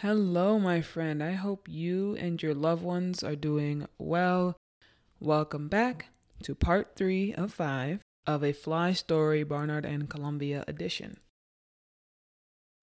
Hello, 0.00 0.58
my 0.58 0.82
friend. 0.82 1.22
I 1.22 1.32
hope 1.32 1.70
you 1.70 2.16
and 2.16 2.42
your 2.42 2.52
loved 2.52 2.82
ones 2.82 3.24
are 3.24 3.34
doing 3.34 3.86
well. 3.96 4.54
Welcome 5.20 5.68
back 5.68 6.08
to 6.42 6.54
part 6.54 6.96
three 6.96 7.32
of 7.32 7.54
five 7.54 8.00
of 8.26 8.42
a 8.42 8.52
FLI 8.52 8.92
Story 8.92 9.42
Barnard 9.42 9.86
and 9.86 10.10
Columbia 10.10 10.64
edition. 10.68 11.16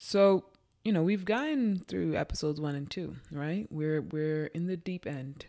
So, 0.00 0.46
you 0.82 0.90
know, 0.90 1.04
we've 1.04 1.24
gotten 1.24 1.78
through 1.78 2.16
episodes 2.16 2.60
one 2.60 2.74
and 2.74 2.90
two, 2.90 3.14
right? 3.30 3.68
We're 3.70 4.02
we're 4.02 4.46
in 4.46 4.66
the 4.66 4.76
deep 4.76 5.06
end, 5.06 5.46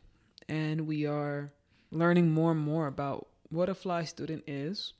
and 0.48 0.82
we 0.82 1.08
are 1.08 1.52
learning 1.90 2.32
more 2.32 2.52
and 2.52 2.62
more 2.62 2.86
about 2.86 3.28
what 3.50 3.70
a 3.70 3.74
FLI 3.74 4.06
student 4.06 4.44
is, 4.46 4.94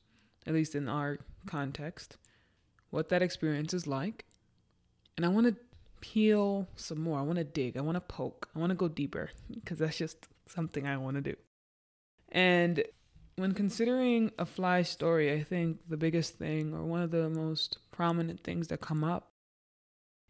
at 0.48 0.56
least 0.56 0.74
in 0.74 0.90
our 0.90 1.20
context, 1.46 2.18
what 2.90 3.10
that 3.10 3.22
experience 3.22 3.72
is 3.72 3.86
like. 3.86 4.26
And 5.16 5.24
I 5.28 5.30
want 5.30 5.46
to 5.46 5.56
peel 6.14 6.68
some 6.76 7.02
more. 7.02 7.20
I 7.20 7.24
want 7.24 7.38
to 7.38 7.44
dig. 7.44 7.78
I 7.78 7.82
want 7.82 7.96
to 7.96 8.02
poke. 8.02 8.50
I 8.56 8.60
want 8.60 8.70
to 8.70 8.76
go 8.76 8.88
deeper 8.88 9.32
because 9.54 9.80
that's 9.80 9.98
just 9.98 10.28
something 10.48 10.88
I 10.88 10.98
want 10.98 11.16
to 11.16 11.22
do. 11.22 11.36
And 12.30 12.84
when 13.38 13.54
considering 13.54 14.32
a 14.38 14.46
FLI 14.46 14.86
story, 14.86 15.34
I 15.34 15.44
think 15.44 15.80
the 15.90 15.98
biggest 15.98 16.38
thing 16.38 16.74
or 16.74 16.84
one 16.84 17.02
of 17.02 17.12
the 17.12 17.30
most 17.30 17.80
prominent 17.92 18.44
things 18.44 18.68
that 18.68 18.82
come 18.82 19.04
up 19.04 19.32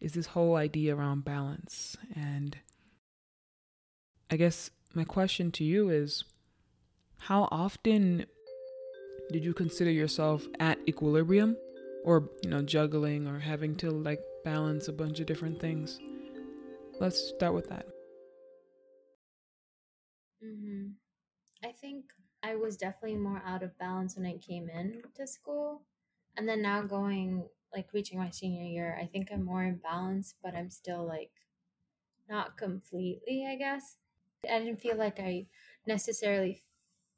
is 0.00 0.12
this 0.12 0.26
whole 0.26 0.56
idea 0.56 0.96
around 0.96 1.24
balance. 1.24 1.96
And 2.14 2.56
I 4.30 4.36
guess 4.36 4.70
my 4.94 5.04
question 5.04 5.52
to 5.52 5.64
you 5.64 5.90
is 5.90 6.24
how 7.18 7.48
often 7.50 8.26
did 9.30 9.44
you 9.44 9.52
consider 9.52 9.90
yourself 9.90 10.46
at 10.58 10.78
equilibrium 10.88 11.56
or, 12.04 12.30
you 12.42 12.50
know, 12.50 12.62
juggling 12.62 13.26
or 13.26 13.40
having 13.40 13.74
to 13.76 13.90
like 13.90 14.20
balance 14.46 14.86
a 14.86 14.92
bunch 14.92 15.18
of 15.18 15.26
different 15.26 15.60
things. 15.60 15.98
Let's 17.00 17.20
start 17.20 17.52
with 17.52 17.68
that. 17.68 17.84
Mm-hmm. 20.42 20.90
I 21.64 21.72
think 21.72 22.04
I 22.44 22.54
was 22.54 22.76
definitely 22.76 23.16
more 23.16 23.42
out 23.44 23.64
of 23.64 23.76
balance 23.76 24.16
when 24.16 24.24
I 24.24 24.36
came 24.38 24.68
in 24.70 25.02
to 25.16 25.26
school. 25.26 25.82
And 26.36 26.48
then 26.48 26.62
now 26.62 26.82
going, 26.82 27.42
like, 27.74 27.88
reaching 27.92 28.20
my 28.20 28.30
senior 28.30 28.62
year, 28.62 28.96
I 29.02 29.06
think 29.06 29.30
I'm 29.32 29.44
more 29.44 29.64
in 29.64 29.80
balance, 29.82 30.36
but 30.44 30.54
I'm 30.54 30.70
still, 30.70 31.04
like, 31.04 31.32
not 32.30 32.56
completely, 32.56 33.48
I 33.50 33.56
guess. 33.56 33.96
I 34.48 34.60
didn't 34.60 34.80
feel 34.80 34.96
like 34.96 35.18
I 35.18 35.46
necessarily 35.88 36.62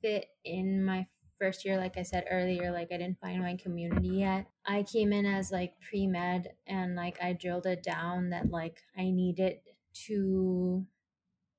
fit 0.00 0.30
in 0.46 0.82
my 0.82 1.06
first 1.38 1.64
year, 1.64 1.76
like 1.76 1.96
I 1.96 2.02
said 2.02 2.26
earlier, 2.30 2.72
like 2.72 2.88
I 2.92 2.98
didn't 2.98 3.20
find 3.20 3.40
my 3.42 3.56
community 3.56 4.08
yet. 4.08 4.50
I 4.66 4.82
came 4.82 5.12
in 5.12 5.26
as 5.26 5.50
like 5.52 5.80
pre 5.80 6.06
med 6.06 6.56
and 6.66 6.96
like 6.96 7.22
I 7.22 7.32
drilled 7.32 7.66
it 7.66 7.82
down 7.82 8.30
that 8.30 8.50
like 8.50 8.82
I 8.96 9.10
needed 9.10 9.60
to 10.06 10.86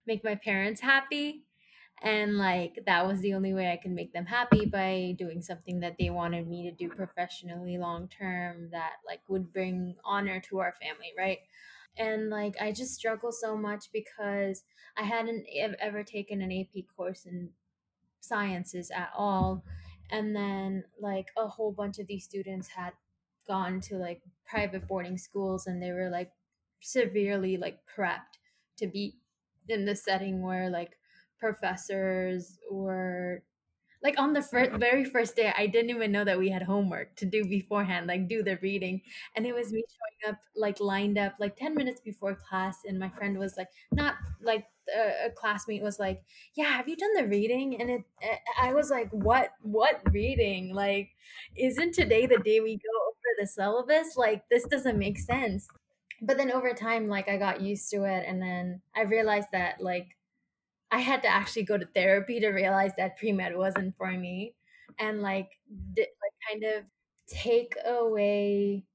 make 0.05 0.23
my 0.23 0.35
parents 0.35 0.81
happy. 0.81 1.45
And 2.01 2.37
like 2.37 2.79
that 2.85 3.05
was 3.05 3.19
the 3.21 3.33
only 3.33 3.53
way 3.53 3.71
I 3.71 3.77
could 3.77 3.91
make 3.91 4.13
them 4.13 4.25
happy 4.25 4.65
by 4.65 5.15
doing 5.17 5.41
something 5.41 5.81
that 5.81 5.97
they 5.99 6.09
wanted 6.09 6.47
me 6.47 6.63
to 6.69 6.75
do 6.75 6.89
professionally 6.89 7.77
long 7.77 8.07
term 8.07 8.69
that 8.71 8.97
like 9.05 9.21
would 9.27 9.51
bring 9.51 9.95
honor 10.05 10.39
to 10.41 10.59
our 10.59 10.71
family, 10.73 11.13
right? 11.17 11.39
And 11.97 12.29
like 12.29 12.55
I 12.61 12.71
just 12.71 12.95
struggle 12.95 13.33
so 13.33 13.57
much 13.57 13.91
because 13.91 14.63
I 14.95 15.03
hadn't 15.03 15.45
ever 15.79 16.03
taken 16.03 16.41
an 16.41 16.51
AP 16.51 16.83
course 16.83 17.25
in 17.25 17.51
sciences 18.19 18.91
at 18.91 19.11
all. 19.15 19.63
And 20.11 20.35
then 20.35 20.83
like 20.99 21.27
a 21.37 21.47
whole 21.47 21.71
bunch 21.71 21.99
of 21.99 22.07
these 22.07 22.23
students 22.25 22.69
had 22.69 22.93
gone 23.47 23.81
to 23.81 23.95
like 23.97 24.21
private 24.45 24.87
boarding 24.87 25.17
schools 25.17 25.67
and 25.67 25.81
they 25.81 25.91
were 25.91 26.09
like 26.09 26.31
severely 26.81 27.57
like 27.57 27.79
prepped 27.95 28.37
to 28.77 28.87
be 28.87 29.17
in 29.67 29.85
the 29.85 29.95
setting 29.95 30.41
where 30.41 30.69
like 30.69 30.97
professors 31.39 32.59
were 32.71 33.43
like 34.03 34.19
on 34.19 34.33
the 34.33 34.41
first 34.41 34.71
very 34.79 35.03
first 35.03 35.35
day 35.35 35.51
i 35.57 35.67
didn't 35.67 35.89
even 35.89 36.11
know 36.11 36.23
that 36.23 36.37
we 36.37 36.49
had 36.49 36.61
homework 36.63 37.15
to 37.15 37.25
do 37.25 37.45
beforehand 37.45 38.07
like 38.07 38.27
do 38.27 38.43
the 38.43 38.57
reading. 38.61 39.01
And 39.35 39.45
it 39.45 39.53
was 39.53 39.71
me 39.71 39.83
showing 39.87 40.33
up 40.33 40.41
like 40.55 40.79
lined 40.79 41.17
up 41.17 41.33
like 41.39 41.55
10 41.57 41.75
minutes 41.75 42.01
before 42.01 42.35
class 42.35 42.79
and 42.85 42.99
my 42.99 43.09
friend 43.09 43.37
was 43.37 43.55
like 43.57 43.69
not 43.91 44.15
like 44.41 44.65
a, 44.95 45.27
a 45.27 45.31
classmate 45.31 45.83
was 45.83 45.99
like 45.99 46.23
yeah 46.55 46.65
have 46.77 46.87
you 46.87 46.95
done 46.95 47.13
the 47.15 47.27
reading? 47.27 47.79
And 47.79 47.89
it 47.89 48.01
eh, 48.21 48.37
i 48.61 48.73
was 48.73 48.89
like 48.89 49.09
what 49.11 49.51
what 49.61 50.01
reading? 50.11 50.73
Like 50.73 51.09
isn't 51.55 51.93
today 51.93 52.25
the 52.25 52.39
day 52.39 52.59
we 52.59 52.77
go 52.77 52.93
over 53.07 53.29
the 53.39 53.47
syllabus? 53.47 54.17
Like 54.17 54.43
this 54.49 54.65
doesn't 54.65 54.97
make 54.97 55.19
sense. 55.19 55.67
But 56.21 56.37
then 56.37 56.51
over 56.51 56.73
time 56.73 57.07
like 57.07 57.29
i 57.29 57.37
got 57.37 57.61
used 57.61 57.89
to 57.91 58.03
it 58.03 58.25
and 58.27 58.41
then 58.41 58.81
i 58.95 59.01
realized 59.03 59.47
that 59.53 59.81
like 59.81 60.17
I 60.91 60.99
had 60.99 61.21
to 61.23 61.27
actually 61.27 61.63
go 61.63 61.77
to 61.77 61.85
therapy 61.85 62.39
to 62.39 62.49
realize 62.49 62.95
that 62.97 63.17
pre 63.17 63.31
med 63.31 63.55
wasn't 63.55 63.95
for 63.97 64.11
me, 64.11 64.55
and 64.97 65.21
like 65.21 65.59
like 65.97 66.33
kind 66.49 66.63
of 66.63 66.85
take 67.27 67.75
away, 67.85 68.85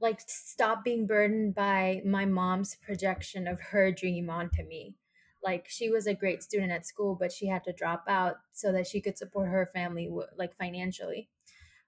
like 0.00 0.20
stop 0.26 0.84
being 0.84 1.06
burdened 1.06 1.54
by 1.54 2.02
my 2.04 2.26
mom's 2.26 2.76
projection 2.76 3.46
of 3.48 3.60
her 3.60 3.90
dream 3.92 4.30
onto 4.30 4.62
me. 4.64 4.96
Like 5.42 5.68
she 5.68 5.90
was 5.90 6.06
a 6.06 6.14
great 6.14 6.42
student 6.42 6.72
at 6.72 6.86
school, 6.86 7.14
but 7.14 7.32
she 7.32 7.46
had 7.46 7.64
to 7.64 7.72
drop 7.72 8.04
out 8.08 8.36
so 8.52 8.72
that 8.72 8.86
she 8.86 9.00
could 9.00 9.16
support 9.18 9.48
her 9.48 9.70
family 9.74 10.10
like 10.36 10.56
financially, 10.56 11.30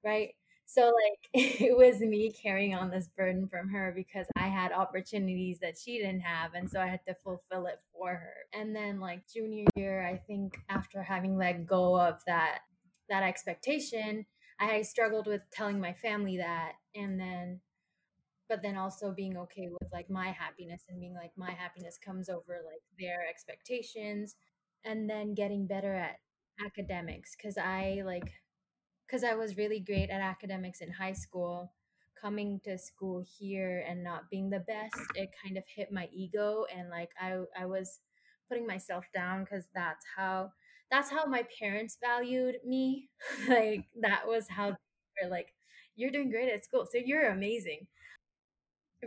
right? 0.04 0.34
So 0.70 0.92
like 0.92 1.30
it 1.62 1.74
was 1.76 2.00
me 2.00 2.30
carrying 2.30 2.74
on 2.74 2.90
this 2.90 3.08
burden 3.16 3.48
from 3.48 3.70
her 3.70 3.90
because 3.96 4.26
I 4.36 4.48
had 4.48 4.70
opportunities 4.70 5.58
that 5.60 5.78
she 5.78 5.96
didn't 5.96 6.20
have 6.20 6.52
and 6.52 6.70
so 6.70 6.78
I 6.78 6.88
had 6.88 7.00
to 7.06 7.16
fulfill 7.24 7.64
it 7.66 7.80
for 7.94 8.10
her. 8.10 8.34
And 8.52 8.76
then 8.76 9.00
like 9.00 9.22
junior 9.32 9.64
year, 9.76 10.06
I 10.06 10.18
think 10.18 10.58
after 10.68 11.02
having 11.02 11.38
let 11.38 11.66
go 11.66 11.98
of 11.98 12.22
that 12.26 12.58
that 13.08 13.22
expectation, 13.22 14.26
I 14.60 14.82
struggled 14.82 15.26
with 15.26 15.40
telling 15.50 15.80
my 15.80 15.94
family 15.94 16.36
that 16.36 16.72
and 16.94 17.18
then 17.18 17.60
but 18.48 18.62
then 18.62 18.76
also 18.76 19.12
being 19.12 19.36
okay 19.36 19.68
with 19.68 19.92
like 19.92 20.10
my 20.10 20.28
happiness 20.28 20.84
and 20.88 21.00
being 21.00 21.14
like 21.14 21.32
my 21.36 21.50
happiness 21.50 21.98
comes 22.02 22.28
over 22.28 22.60
like 22.64 22.82
their 22.98 23.26
expectations 23.28 24.36
and 24.84 25.08
then 25.08 25.34
getting 25.34 25.66
better 25.66 25.94
at 25.94 26.18
academics 26.64 27.36
cuz 27.36 27.56
I 27.58 28.02
like 28.04 28.32
because 29.08 29.24
I 29.24 29.34
was 29.34 29.56
really 29.56 29.80
great 29.80 30.10
at 30.10 30.20
academics 30.20 30.80
in 30.80 30.92
high 30.92 31.12
school. 31.14 31.72
Coming 32.20 32.60
to 32.64 32.76
school 32.76 33.24
here 33.38 33.84
and 33.88 34.02
not 34.02 34.28
being 34.28 34.50
the 34.50 34.60
best, 34.60 34.96
it 35.14 35.30
kind 35.42 35.56
of 35.56 35.62
hit 35.72 35.92
my 35.92 36.08
ego 36.12 36.64
and 36.76 36.90
like 36.90 37.10
I 37.20 37.38
I 37.58 37.66
was 37.66 38.00
putting 38.48 38.66
myself 38.66 39.04
down 39.14 39.44
because 39.44 39.66
that's 39.72 40.04
how 40.16 40.50
that's 40.90 41.10
how 41.10 41.26
my 41.26 41.44
parents 41.60 41.96
valued 42.02 42.56
me. 42.66 43.08
like 43.48 43.84
that 44.00 44.26
was 44.26 44.48
how 44.48 44.76
they're 45.20 45.30
like, 45.30 45.54
you're 45.94 46.10
doing 46.10 46.30
great 46.30 46.52
at 46.52 46.64
school, 46.64 46.86
so 46.90 46.98
you're 46.98 47.30
amazing. 47.30 47.86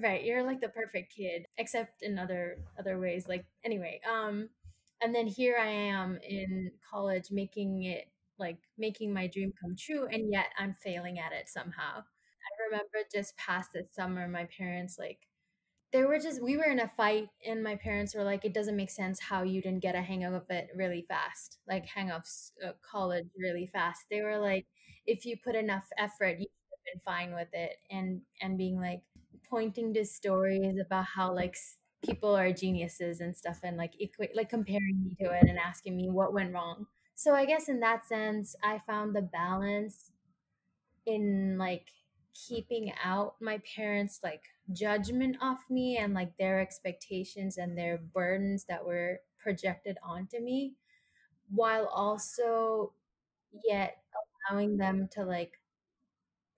Right, 0.02 0.24
you're 0.24 0.44
like 0.44 0.62
the 0.62 0.70
perfect 0.70 1.14
kid, 1.14 1.48
except 1.58 2.02
in 2.02 2.18
other 2.18 2.60
other 2.80 2.98
ways. 2.98 3.28
Like 3.28 3.44
anyway, 3.66 4.00
um, 4.10 4.48
and 5.02 5.14
then 5.14 5.28
here 5.28 5.58
I 5.60 5.68
am 5.68 6.18
in 6.28 6.72
college 6.90 7.26
making 7.30 7.84
it 7.84 8.08
like 8.42 8.60
making 8.78 9.14
my 9.14 9.28
dream 9.28 9.54
come 9.62 9.78
true 9.78 10.08
and 10.08 10.34
yet 10.34 10.48
I'm 10.60 10.76
failing 10.76 11.20
at 11.20 11.34
it 11.34 11.50
somehow. 11.50 12.00
I 12.04 12.66
remember 12.70 13.08
just 13.14 13.38
past 13.38 13.72
this 13.74 13.94
summer 13.94 14.28
my 14.28 14.46
parents 14.58 14.98
like 15.00 15.20
they 15.94 16.06
were 16.06 16.20
just 16.20 16.42
we 16.42 16.58
were 16.58 16.66
in 16.66 16.80
a 16.80 16.88
fight 16.98 17.30
and 17.46 17.64
my 17.64 17.76
parents 17.76 18.16
were 18.16 18.24
like 18.24 18.46
it 18.46 18.54
doesn't 18.54 18.78
make 18.78 18.90
sense 18.90 19.20
how 19.20 19.44
you 19.44 19.62
didn't 19.62 19.82
get 19.82 19.96
a 19.96 20.02
hang 20.02 20.24
of 20.24 20.44
it 20.50 20.70
really 20.76 21.06
fast 21.08 21.60
like 21.68 21.86
hang 21.86 22.12
of 22.12 22.24
uh, 22.66 22.72
college 22.82 23.28
really 23.38 23.66
fast 23.66 24.04
they 24.10 24.22
were 24.22 24.38
like 24.40 24.66
if 25.06 25.26
you 25.26 25.36
put 25.44 25.56
enough 25.56 25.88
effort 25.98 26.40
you 26.40 26.48
would 26.48 26.78
have 26.78 26.94
been 26.94 27.02
fine 27.06 27.34
with 27.36 27.50
it 27.54 27.78
and 27.90 28.22
and 28.42 28.58
being 28.58 28.80
like 28.80 29.02
pointing 29.50 29.94
to 29.94 30.06
stories 30.06 30.80
about 30.80 31.06
how 31.06 31.34
like 31.34 31.58
people 32.06 32.36
are 32.36 32.52
geniuses 32.54 33.20
and 33.20 33.36
stuff 33.36 33.60
and 33.64 33.78
like 33.78 33.94
equi- 34.02 34.32
like 34.34 34.50
comparing 34.50 35.04
me 35.04 35.16
to 35.20 35.32
it 35.32 35.44
and 35.48 35.60
asking 35.60 35.96
me 35.96 36.10
what 36.10 36.34
went 36.34 36.54
wrong 36.54 36.86
so 37.22 37.36
I 37.36 37.46
guess 37.46 37.70
in 37.70 37.82
that 37.82 38.08
sense, 38.08 38.56
I 38.64 38.82
found 38.88 39.16
the 39.16 39.22
balance 39.22 40.10
in 41.06 41.56
like 41.60 41.90
keeping 42.34 42.92
out 43.04 43.36
my 43.40 43.60
parents' 43.76 44.22
like 44.24 44.42
judgment 44.74 45.38
off 45.40 45.60
me 45.70 45.98
and 45.98 46.16
like 46.16 46.36
their 46.38 46.60
expectations 46.60 47.60
and 47.60 47.78
their 47.78 48.00
burdens 48.00 48.66
that 48.70 48.84
were 48.84 49.20
projected 49.38 50.00
onto 50.04 50.40
me 50.40 50.74
while 51.54 51.86
also 51.94 52.94
yet 53.68 53.98
allowing 54.50 54.78
them 54.78 55.08
to 55.12 55.24
like 55.24 55.60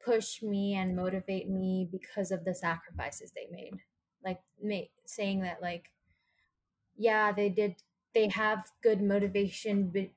push 0.06 0.42
me 0.42 0.76
and 0.76 0.96
motivate 0.96 1.50
me 1.50 1.90
because 1.92 2.32
of 2.32 2.46
the 2.46 2.56
sacrifices 2.56 3.34
they 3.36 3.50
made. 3.52 3.74
Like 4.24 4.40
make, 4.62 4.92
saying 5.06 5.42
that 5.42 5.62
like 5.62 5.92
yeah 6.98 7.32
they 7.32 7.50
did 7.50 7.76
they 8.14 8.28
have 8.30 8.72
good 8.82 9.02
motivation 9.02 9.90
but 9.90 10.10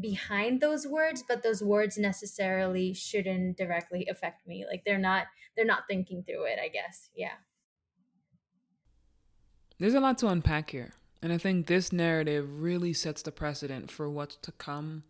behind 0.00 0.60
those 0.60 0.86
words 0.86 1.24
but 1.28 1.42
those 1.42 1.62
words 1.62 1.98
necessarily 1.98 2.94
shouldn't 2.94 3.56
directly 3.56 4.06
affect 4.10 4.46
me 4.46 4.64
like 4.70 4.82
they're 4.84 4.98
not 4.98 5.26
they're 5.56 5.66
not 5.66 5.82
thinking 5.88 6.22
through 6.22 6.44
it 6.44 6.58
i 6.62 6.68
guess 6.68 7.10
yeah 7.16 7.34
there's 9.78 9.94
a 9.94 10.00
lot 10.00 10.18
to 10.18 10.28
unpack 10.28 10.70
here. 10.70 10.92
And 11.22 11.32
I 11.32 11.38
think 11.38 11.66
this 11.66 11.92
narrative 11.92 12.60
really 12.60 12.92
sets 12.92 13.22
the 13.22 13.32
precedent 13.32 13.90
for 13.90 14.10
what's 14.10 14.36
to 14.36 14.52
come 14.52 15.04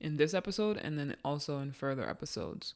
in 0.00 0.16
this 0.16 0.34
episode 0.34 0.76
and 0.78 0.98
then 0.98 1.16
also 1.24 1.58
in 1.58 1.72
further 1.72 2.08
episodes 2.08 2.74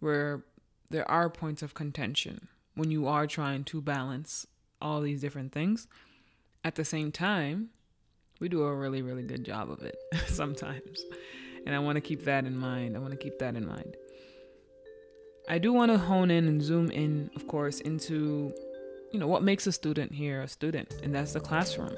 where 0.00 0.44
there 0.90 1.10
are 1.10 1.30
points 1.30 1.62
of 1.62 1.74
contention 1.74 2.48
when 2.74 2.90
you 2.90 3.06
are 3.06 3.26
trying 3.26 3.64
to 3.64 3.80
balance 3.80 4.46
all 4.80 5.00
these 5.00 5.20
different 5.20 5.52
things. 5.52 5.86
At 6.64 6.74
the 6.74 6.84
same 6.84 7.10
time, 7.10 7.70
we 8.42 8.48
do 8.48 8.64
a 8.64 8.74
really, 8.74 9.02
really 9.02 9.22
good 9.22 9.44
job 9.44 9.70
of 9.70 9.84
it 9.84 9.96
sometimes. 10.26 11.04
And 11.64 11.74
I 11.76 11.78
want 11.78 11.94
to 11.94 12.00
keep 12.00 12.24
that 12.24 12.44
in 12.44 12.56
mind. 12.58 12.96
I 12.96 12.98
want 12.98 13.12
to 13.12 13.16
keep 13.16 13.38
that 13.38 13.54
in 13.54 13.64
mind. 13.64 13.96
I 15.48 15.58
do 15.58 15.72
want 15.72 15.92
to 15.92 15.98
hone 15.98 16.28
in 16.28 16.48
and 16.48 16.60
zoom 16.60 16.90
in, 16.90 17.30
of 17.36 17.46
course, 17.46 17.80
into 17.80 18.52
you 19.12 19.20
know 19.20 19.28
what 19.28 19.42
makes 19.44 19.66
a 19.66 19.72
student 19.72 20.12
here 20.12 20.42
a 20.42 20.48
student, 20.48 20.92
and 21.04 21.14
that's 21.14 21.34
the 21.34 21.40
classroom. 21.40 21.94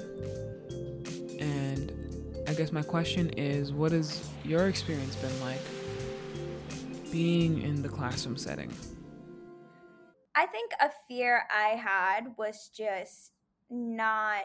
And 1.39 1.91
I 2.47 2.53
guess 2.53 2.71
my 2.71 2.83
question 2.83 3.29
is, 3.31 3.71
what 3.71 3.91
has 3.91 4.29
your 4.43 4.67
experience 4.67 5.15
been 5.15 5.41
like 5.41 5.61
being 7.11 7.61
in 7.61 7.81
the 7.81 7.89
classroom 7.89 8.37
setting? 8.37 8.71
I 10.35 10.45
think 10.45 10.71
a 10.79 10.91
fear 11.07 11.43
I 11.51 11.69
had 11.69 12.35
was 12.37 12.69
just 12.75 13.31
not 13.69 14.43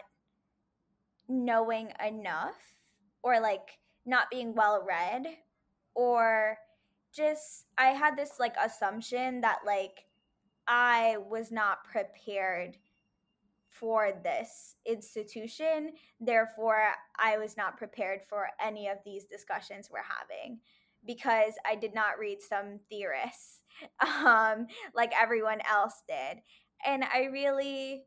knowing 1.31 1.93
enough 2.05 2.59
or 3.23 3.41
like 3.41 3.79
not 4.05 4.29
being 4.31 4.55
well 4.55 4.85
read 4.87 5.25
or 5.95 6.59
just 7.15 7.67
I 7.79 7.89
had 7.89 8.17
this 8.17 8.33
like 8.39 8.55
assumption 8.63 9.41
that 9.43 9.61
like 9.65 10.05
I 10.67 11.17
was 11.29 11.51
not 11.51 11.85
prepared 11.85 12.77
for 13.69 14.13
this 14.23 14.77
institution. 14.87 15.93
Therefore, 16.21 16.93
I 17.19 17.39
was 17.39 17.57
not 17.57 17.79
prepared 17.79 18.21
for 18.29 18.49
any 18.63 18.89
of 18.89 18.99
these 19.05 19.25
discussions 19.25 19.89
we're 19.91 20.01
having 20.03 20.59
because 21.07 21.55
I 21.67 21.77
did 21.77 21.95
not 21.95 22.19
read 22.19 22.43
some 22.43 22.81
theorists 22.91 23.63
um, 24.25 24.67
like 24.95 25.13
everyone 25.21 25.61
else 25.69 26.03
did. 26.07 26.43
And 26.85 27.05
I 27.05 27.25
really, 27.33 28.05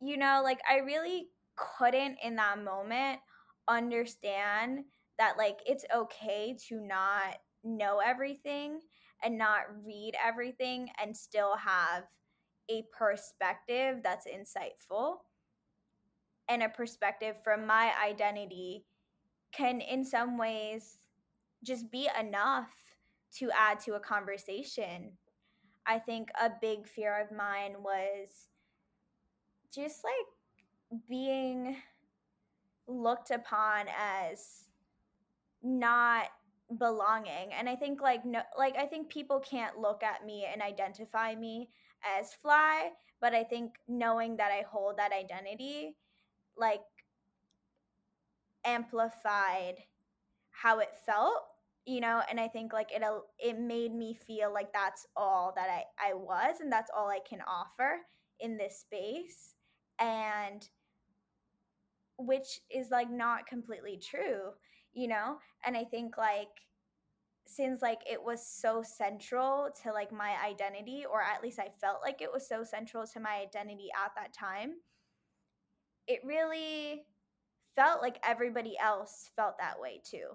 you 0.00 0.16
know, 0.16 0.40
like 0.42 0.60
I 0.68 0.78
really 0.78 1.28
couldn't 1.56 2.18
in 2.22 2.36
that 2.36 2.62
moment 2.62 3.20
understand 3.68 4.84
that 5.18 5.36
like 5.38 5.58
it's 5.66 5.84
okay 5.94 6.56
to 6.68 6.80
not 6.80 7.36
know 7.64 8.00
everything 8.04 8.80
and 9.22 9.36
not 9.38 9.62
read 9.84 10.14
everything 10.24 10.88
and 11.02 11.16
still 11.16 11.56
have 11.56 12.04
a 12.68 12.84
perspective 12.96 13.98
that's 14.02 14.26
insightful 14.26 15.16
and 16.48 16.62
a 16.62 16.68
perspective 16.68 17.36
from 17.42 17.66
my 17.66 17.92
identity 18.04 18.84
can 19.52 19.80
in 19.80 20.04
some 20.04 20.38
ways 20.38 20.98
just 21.64 21.90
be 21.90 22.08
enough 22.18 22.68
to 23.38 23.50
add 23.50 23.80
to 23.80 23.94
a 23.94 24.00
conversation. 24.00 25.12
I 25.86 25.98
think 25.98 26.28
a 26.40 26.50
big 26.60 26.86
fear 26.86 27.20
of 27.20 27.36
mine 27.36 27.76
was 27.82 28.48
just 29.74 30.04
like 30.04 30.26
being 31.08 31.76
looked 32.86 33.30
upon 33.30 33.86
as 33.98 34.64
not 35.62 36.28
belonging. 36.78 37.52
And 37.52 37.68
i 37.68 37.76
think 37.76 38.00
like 38.00 38.24
no 38.24 38.40
like 38.58 38.76
i 38.76 38.86
think 38.86 39.08
people 39.08 39.40
can't 39.40 39.78
look 39.78 40.02
at 40.02 40.24
me 40.26 40.46
and 40.52 40.60
identify 40.60 41.34
me 41.34 41.68
as 42.18 42.34
FLI 42.42 42.90
but 43.20 43.34
i 43.34 43.44
think 43.44 43.74
knowing 43.86 44.36
that 44.36 44.50
i 44.50 44.64
hold 44.68 44.98
that 44.98 45.12
identity 45.12 45.96
like 46.56 46.80
amplified 48.64 49.74
how 50.50 50.80
it 50.80 50.90
felt 51.06 51.44
you 51.86 52.00
know? 52.00 52.20
And 52.28 52.40
i 52.40 52.48
think 52.48 52.72
like 52.72 52.90
it 52.92 53.04
uh, 53.04 53.20
it 53.38 53.60
made 53.60 53.94
me 53.94 54.12
feel 54.12 54.52
like 54.52 54.72
that's 54.72 55.06
all 55.16 55.52
that 55.54 55.68
i 55.70 56.10
i 56.10 56.14
was 56.14 56.60
and 56.60 56.70
that's 56.72 56.90
all 56.94 57.08
i 57.08 57.20
can 57.28 57.40
offer 57.46 58.00
in 58.40 58.56
this 58.56 58.80
space. 58.80 59.54
And 59.98 60.68
which 62.18 62.60
is 62.70 62.90
like 62.90 63.10
not 63.10 63.46
completely 63.46 63.98
true 63.98 64.50
you 64.96 65.08
know? 65.08 65.36
And 65.64 65.76
i 65.76 65.84
think 65.84 66.16
like 66.16 66.48
since 67.46 67.82
like 67.82 68.00
it 68.10 68.20
was 68.22 68.44
so 68.44 68.82
central 68.82 69.68
to 69.82 69.92
like 69.92 70.10
my 70.10 70.34
identity 70.44 71.04
or 71.08 71.22
at 71.22 71.42
least 71.42 71.60
i 71.60 71.68
felt 71.80 71.98
like 72.02 72.20
it 72.20 72.32
was 72.32 72.48
so 72.48 72.64
central 72.64 73.06
to 73.06 73.20
my 73.20 73.36
identity 73.36 73.88
at 74.04 74.10
that 74.16 74.32
time 74.32 74.72
it 76.08 76.20
really 76.24 77.04
felt 77.76 78.02
like 78.02 78.18
everybody 78.24 78.74
else 78.82 79.30
felt 79.36 79.58
that 79.58 79.78
way 79.78 80.00
too. 80.04 80.28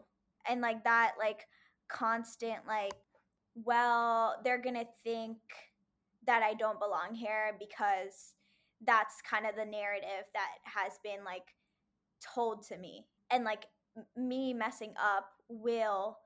And 0.47 0.61
like 0.61 0.83
that 0.83 1.13
like 1.19 1.47
constant 1.89 2.59
like 2.67 2.93
well 3.55 4.35
they're 4.43 4.61
gonna 4.61 4.85
think 5.03 5.37
that 6.25 6.41
i 6.41 6.53
don't 6.53 6.79
belong 6.79 7.13
here 7.13 7.57
because 7.59 8.35
that's 8.85 9.21
kind 9.29 9.45
of 9.45 9.55
the 9.55 9.65
narrative 9.65 10.25
that 10.33 10.49
has 10.63 10.93
been 11.03 11.23
like 11.25 11.53
told 12.21 12.65
to 12.67 12.77
me 12.77 13.05
and 13.29 13.43
like 13.43 13.65
me 14.15 14.53
messing 14.53 14.93
up 15.01 15.25
will 15.49 16.17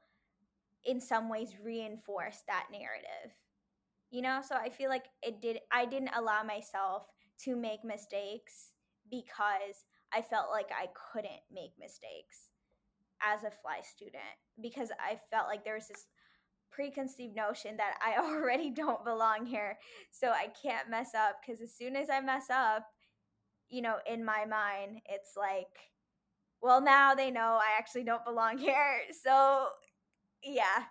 in 0.84 1.02
some 1.02 1.30
ways 1.30 1.56
reinforce 1.64 2.44
that 2.48 2.68
narrative. 2.72 3.36
You 4.12 4.22
know 4.22 4.40
so 4.48 4.56
i 4.56 4.70
feel 4.70 4.90
like 4.90 5.06
it 5.22 5.42
did 5.42 5.60
i 5.74 5.86
didn't 5.86 6.16
allow 6.16 6.42
myself 6.44 7.08
to 7.44 7.56
make 7.56 7.84
mistakes 7.84 8.72
because 9.12 9.84
i 10.14 10.22
felt 10.22 10.52
like 10.52 10.70
i 10.72 10.88
couldn't 11.12 11.42
make 11.52 11.72
mistakes 11.78 12.52
as 13.22 13.44
a 13.44 13.48
FLI 13.48 13.84
student 13.84 14.24
because 14.62 14.90
i 15.00 15.20
felt 15.32 15.48
like 15.48 15.66
there 15.66 15.76
was 15.76 15.88
this 15.88 16.06
preconceived 16.72 17.36
notion 17.36 17.76
that 17.78 17.96
i 18.02 18.18
already 18.24 18.70
don't 18.70 19.04
belong 19.04 19.46
here 19.46 19.78
so 20.12 20.30
i 20.30 20.48
can't 20.62 20.90
mess 20.90 21.10
up 21.14 21.38
because 21.42 21.62
as 21.62 21.74
soon 21.74 21.96
as 21.96 22.10
i 22.10 22.22
mess 22.22 22.46
up 22.50 22.86
you 23.70 23.82
know 23.82 23.98
in 24.10 24.24
my 24.24 24.46
mind 24.46 25.02
it's 25.08 25.36
like 25.38 25.92
well, 26.66 26.82
now 26.82 27.14
they 27.14 27.30
know 27.30 27.60
I 27.62 27.78
actually 27.78 28.04
don't 28.04 28.26
belong 28.26 28.58
here. 28.58 29.02
So, 29.24 29.68
yeah. 30.44 30.86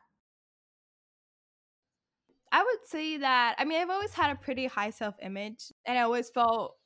I 2.53 2.63
would 2.63 2.87
say 2.89 3.17
that, 3.17 3.57
I 3.59 3.65
mean, 3.65 3.83
I've 3.83 3.91
always 3.91 4.13
had 4.13 4.31
a 4.31 4.37
pretty 4.37 4.67
high 4.67 4.91
self 4.91 5.17
image 5.21 5.73
and 5.87 5.99
I 5.99 6.03
always 6.03 6.31
felt 6.31 6.77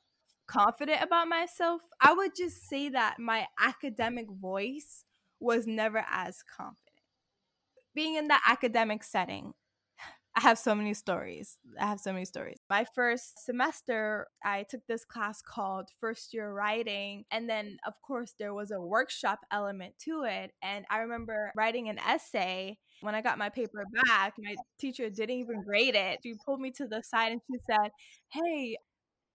confident 0.47 1.03
about 1.03 1.27
myself. 1.27 1.81
I 2.01 2.13
would 2.13 2.31
just 2.35 2.67
say 2.67 2.89
that 2.89 3.19
my 3.19 3.45
academic 3.59 4.25
voice 4.31 5.05
was 5.39 5.67
never 5.67 6.03
as 6.11 6.41
confident. 6.41 6.77
Being 7.93 8.15
in 8.15 8.29
that 8.29 8.41
academic 8.47 9.03
setting, 9.03 9.53
I 10.35 10.41
have 10.41 10.57
so 10.57 10.73
many 10.75 10.93
stories. 10.93 11.57
I 11.79 11.87
have 11.87 11.99
so 11.99 12.13
many 12.13 12.23
stories. 12.23 12.59
My 12.69 12.85
first 12.95 13.43
semester, 13.45 14.27
I 14.43 14.63
took 14.63 14.85
this 14.87 15.03
class 15.03 15.41
called 15.41 15.89
First 15.99 16.33
Year 16.33 16.53
Writing. 16.53 17.25
And 17.31 17.49
then, 17.49 17.77
of 17.85 17.93
course, 18.01 18.35
there 18.39 18.53
was 18.53 18.71
a 18.71 18.79
workshop 18.79 19.39
element 19.51 19.95
to 20.05 20.23
it. 20.23 20.51
And 20.61 20.85
I 20.89 20.99
remember 20.99 21.51
writing 21.57 21.89
an 21.89 21.99
essay. 21.99 22.77
When 23.01 23.15
I 23.15 23.21
got 23.21 23.37
my 23.37 23.49
paper 23.49 23.83
back, 24.05 24.33
my 24.37 24.55
teacher 24.79 25.09
didn't 25.09 25.35
even 25.37 25.63
grade 25.63 25.95
it. 25.95 26.19
She 26.23 26.35
pulled 26.45 26.61
me 26.61 26.71
to 26.71 26.87
the 26.87 27.01
side 27.03 27.31
and 27.31 27.41
she 27.51 27.57
said, 27.69 27.91
Hey, 28.31 28.77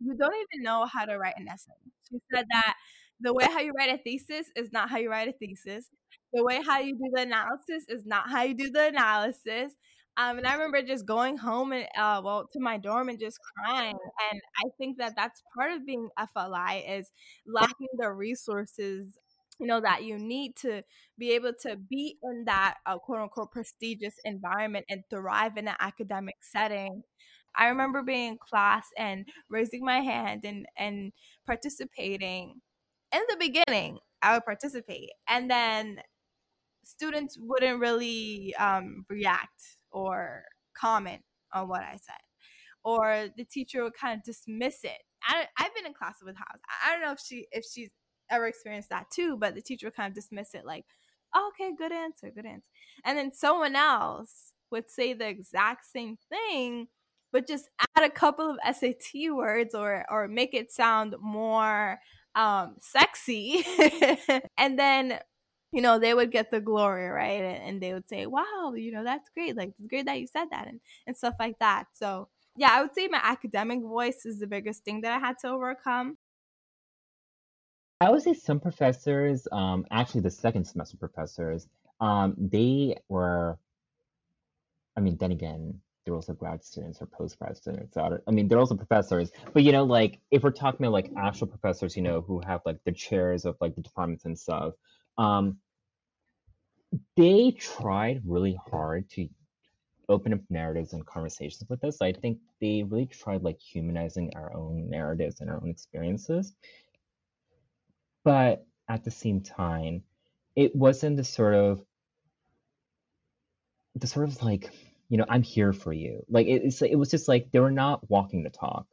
you 0.00 0.14
don't 0.16 0.34
even 0.34 0.62
know 0.62 0.86
how 0.86 1.04
to 1.04 1.18
write 1.18 1.34
an 1.38 1.48
essay. 1.48 1.72
She 2.10 2.18
said 2.34 2.46
that 2.50 2.74
the 3.20 3.32
way 3.32 3.44
how 3.44 3.60
you 3.60 3.72
write 3.76 3.94
a 3.94 3.98
thesis 3.98 4.48
is 4.56 4.72
not 4.72 4.90
how 4.90 4.98
you 4.98 5.10
write 5.10 5.28
a 5.28 5.32
thesis. 5.32 5.88
The 6.32 6.44
way 6.44 6.60
how 6.66 6.80
you 6.80 6.94
do 6.94 7.10
the 7.14 7.22
analysis 7.22 7.84
is 7.88 8.04
not 8.04 8.28
how 8.30 8.42
you 8.42 8.54
do 8.54 8.70
the 8.70 8.88
analysis. 8.88 9.72
Um, 10.16 10.38
and 10.38 10.47
I 10.47 10.54
remember 10.54 10.80
just 10.83 11.06
going 11.06 11.37
home 11.37 11.73
and 11.73 11.87
uh, 11.99 12.21
well 12.25 12.49
to 12.52 12.61
my 12.61 12.78
dorm 12.78 13.09
and 13.09 13.18
just 13.18 13.38
crying. 13.56 13.97
And 14.30 14.40
I 14.64 14.68
think 14.78 14.99
that 14.99 15.14
that's 15.16 15.42
part 15.56 15.73
of 15.73 15.85
being 15.87 16.09
FLI 16.18 16.85
is 16.99 17.11
lacking 17.47 17.88
the 17.99 18.11
resources 18.12 19.18
you 19.61 19.68
know 19.68 19.80
that 19.80 20.02
you 20.02 20.18
need 20.18 20.56
to 20.56 20.83
be 21.16 21.30
able 21.33 21.52
to 21.62 21.76
be 21.76 22.16
in 22.25 22.44
that 22.47 22.78
uh, 22.87 22.99
quote 22.99 23.21
unquote 23.21 23.52
prestigious 23.52 24.14
environment 24.25 24.85
and 24.88 25.04
thrive 25.11 25.56
in 25.56 25.68
an 25.68 25.76
academic 25.80 26.37
setting. 26.42 27.02
I 27.56 27.66
remember 27.68 28.02
being 28.02 28.33
in 28.33 28.38
class 28.38 28.87
and 28.99 29.26
raising 29.49 29.85
my 29.85 30.00
hand 30.00 30.44
and 30.44 30.66
and 30.76 31.12
participating. 31.47 32.61
In 33.12 33.23
the 33.28 33.37
beginning 33.38 33.99
i 34.23 34.33
would 34.33 34.44
participate 34.44 35.11
and 35.28 35.50
then 35.50 36.00
students 36.85 37.37
wouldn't 37.38 37.80
really 37.80 38.54
um, 38.59 39.04
react 39.09 39.78
or 39.94 40.44
comment 40.76 41.22
on 41.54 41.68
what 41.68 41.82
I 41.82 41.92
said. 41.92 42.20
Or 42.84 43.28
the 43.36 43.44
teacher 43.44 43.82
would 43.82 43.94
kind 43.94 44.18
of 44.18 44.24
dismiss 44.24 44.84
it. 44.84 44.98
I, 45.22 45.46
I've 45.58 45.74
been 45.74 45.86
in 45.86 45.94
classes 45.94 46.24
with 46.26 46.36
House. 46.36 46.58
I 46.84 46.92
don't 46.92 47.00
know 47.00 47.12
if 47.12 47.20
she 47.20 47.46
if 47.50 47.64
she's 47.64 47.88
ever 48.30 48.46
experienced 48.46 48.90
that 48.90 49.10
too, 49.10 49.38
but 49.38 49.54
the 49.54 49.62
teacher 49.62 49.86
would 49.86 49.96
kind 49.96 50.10
of 50.10 50.14
dismiss 50.14 50.54
it 50.54 50.66
like, 50.66 50.84
oh, 51.34 51.50
okay, 51.54 51.72
good 51.78 51.92
answer, 51.92 52.30
good 52.34 52.44
answer. 52.44 52.66
And 53.04 53.16
then 53.16 53.32
someone 53.32 53.74
else 53.76 54.52
would 54.70 54.90
say 54.90 55.14
the 55.14 55.28
exact 55.28 55.86
same 55.86 56.18
thing, 56.28 56.88
but 57.32 57.46
just 57.46 57.68
add 57.96 58.04
a 58.04 58.10
couple 58.10 58.50
of 58.50 58.74
SAT 58.76 59.32
words 59.32 59.74
or 59.74 60.04
or 60.10 60.28
make 60.28 60.52
it 60.52 60.70
sound 60.70 61.14
more 61.22 61.98
um 62.34 62.74
sexy 62.80 63.64
and 64.58 64.76
then 64.78 65.20
you 65.75 65.83
know 65.83 65.99
they 65.99 66.14
would 66.14 66.31
get 66.31 66.50
the 66.50 66.61
glory 66.61 67.09
right 67.09 67.43
and, 67.43 67.62
and, 67.64 67.83
they 67.83 67.93
would 67.93 68.09
say 68.09 68.26
wow 68.26 68.73
you 68.76 68.93
know 68.93 69.02
that's 69.02 69.28
great 69.31 69.57
like 69.57 69.71
it's 69.78 69.88
great 69.88 70.07
that 70.07 70.21
you 70.21 70.26
said 70.26 70.47
that 70.50 70.69
and, 70.69 70.81
and 71.07 71.16
stuff 71.16 71.35
like 71.40 71.59
that 71.59 71.85
so 71.93 72.28
yeah 72.57 72.69
i 72.71 72.81
would 72.81 72.95
say 72.95 73.09
my 73.09 73.21
academic 73.23 73.81
voice 73.83 74.25
is 74.25 74.38
the 74.38 74.47
biggest 74.47 74.85
thing 74.85 75.00
that 75.00 75.12
i 75.12 75.19
had 75.19 75.37
to 75.38 75.49
overcome 75.49 76.16
I 78.00 78.11
would 78.11 78.23
say 78.23 78.35
some 78.35 78.61
professors, 78.61 79.49
um, 79.50 79.87
actually 79.90 80.21
the 80.23 80.31
second 80.31 80.66
semester 80.66 80.97
professors, 80.99 81.69
um, 82.00 82.35
they 82.37 82.97
were, 83.09 83.57
I 84.97 85.00
mean, 85.00 85.16
then 85.16 85.33
again, 85.33 85.81
they're 86.04 86.14
also 86.14 86.35
grad 86.35 86.62
students 86.62 87.00
or 87.00 87.07
post-grad 87.07 87.57
students. 87.57 87.97
I 87.97 88.31
mean, 88.31 88.47
they're 88.47 88.59
also 88.59 88.76
professors, 88.76 89.31
but 89.54 89.62
you 89.62 89.73
know, 89.73 89.85
like 89.85 90.19
if 90.31 90.43
we're 90.43 90.50
talking 90.50 90.85
about 90.85 90.93
like 90.93 91.12
actual 91.16 91.47
professors, 91.47 91.97
you 91.97 92.02
know, 92.02 92.21
who 92.21 92.43
have 92.47 92.61
like 92.66 92.76
the 92.85 92.93
chairs 92.93 93.47
of 93.47 93.57
like 93.61 93.75
the 93.75 93.81
departments 93.81 94.26
and 94.26 94.38
stuff, 94.38 94.75
um, 95.16 95.57
they 97.16 97.52
tried 97.52 98.22
really 98.24 98.58
hard 98.70 99.08
to 99.10 99.28
open 100.08 100.32
up 100.32 100.40
narratives 100.50 100.92
and 100.92 101.06
conversations 101.06 101.68
with 101.68 101.82
us. 101.84 102.00
I 102.00 102.12
think 102.12 102.38
they 102.60 102.82
really 102.82 103.06
tried 103.06 103.42
like 103.42 103.58
humanizing 103.58 104.32
our 104.36 104.54
own 104.54 104.88
narratives 104.90 105.40
and 105.40 105.50
our 105.50 105.56
own 105.56 105.70
experiences. 105.70 106.54
But 108.24 108.66
at 108.88 109.04
the 109.04 109.10
same 109.10 109.40
time, 109.40 110.02
it 110.56 110.74
wasn't 110.74 111.16
the 111.16 111.24
sort 111.24 111.54
of 111.54 111.84
the 113.96 114.06
sort 114.06 114.28
of 114.28 114.42
like, 114.42 114.70
you 115.08 115.18
know, 115.18 115.26
I'm 115.28 115.42
here 115.42 115.72
for 115.72 115.92
you. 115.92 116.24
Like 116.28 116.46
it, 116.46 116.62
it's 116.64 116.82
it 116.82 116.96
was 116.96 117.10
just 117.10 117.28
like 117.28 117.50
they 117.50 117.60
were 117.60 117.70
not 117.70 118.08
walking 118.10 118.42
the 118.42 118.50
talk. 118.50 118.86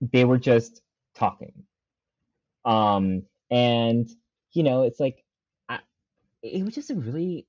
They 0.00 0.24
were 0.24 0.38
just 0.38 0.82
talking. 1.14 1.64
Um 2.64 3.22
and 3.50 4.08
you 4.52 4.62
know, 4.62 4.82
it's 4.82 5.00
like 5.00 5.21
it 6.42 6.64
was 6.64 6.74
just 6.74 6.90
a 6.90 6.94
really 6.94 7.46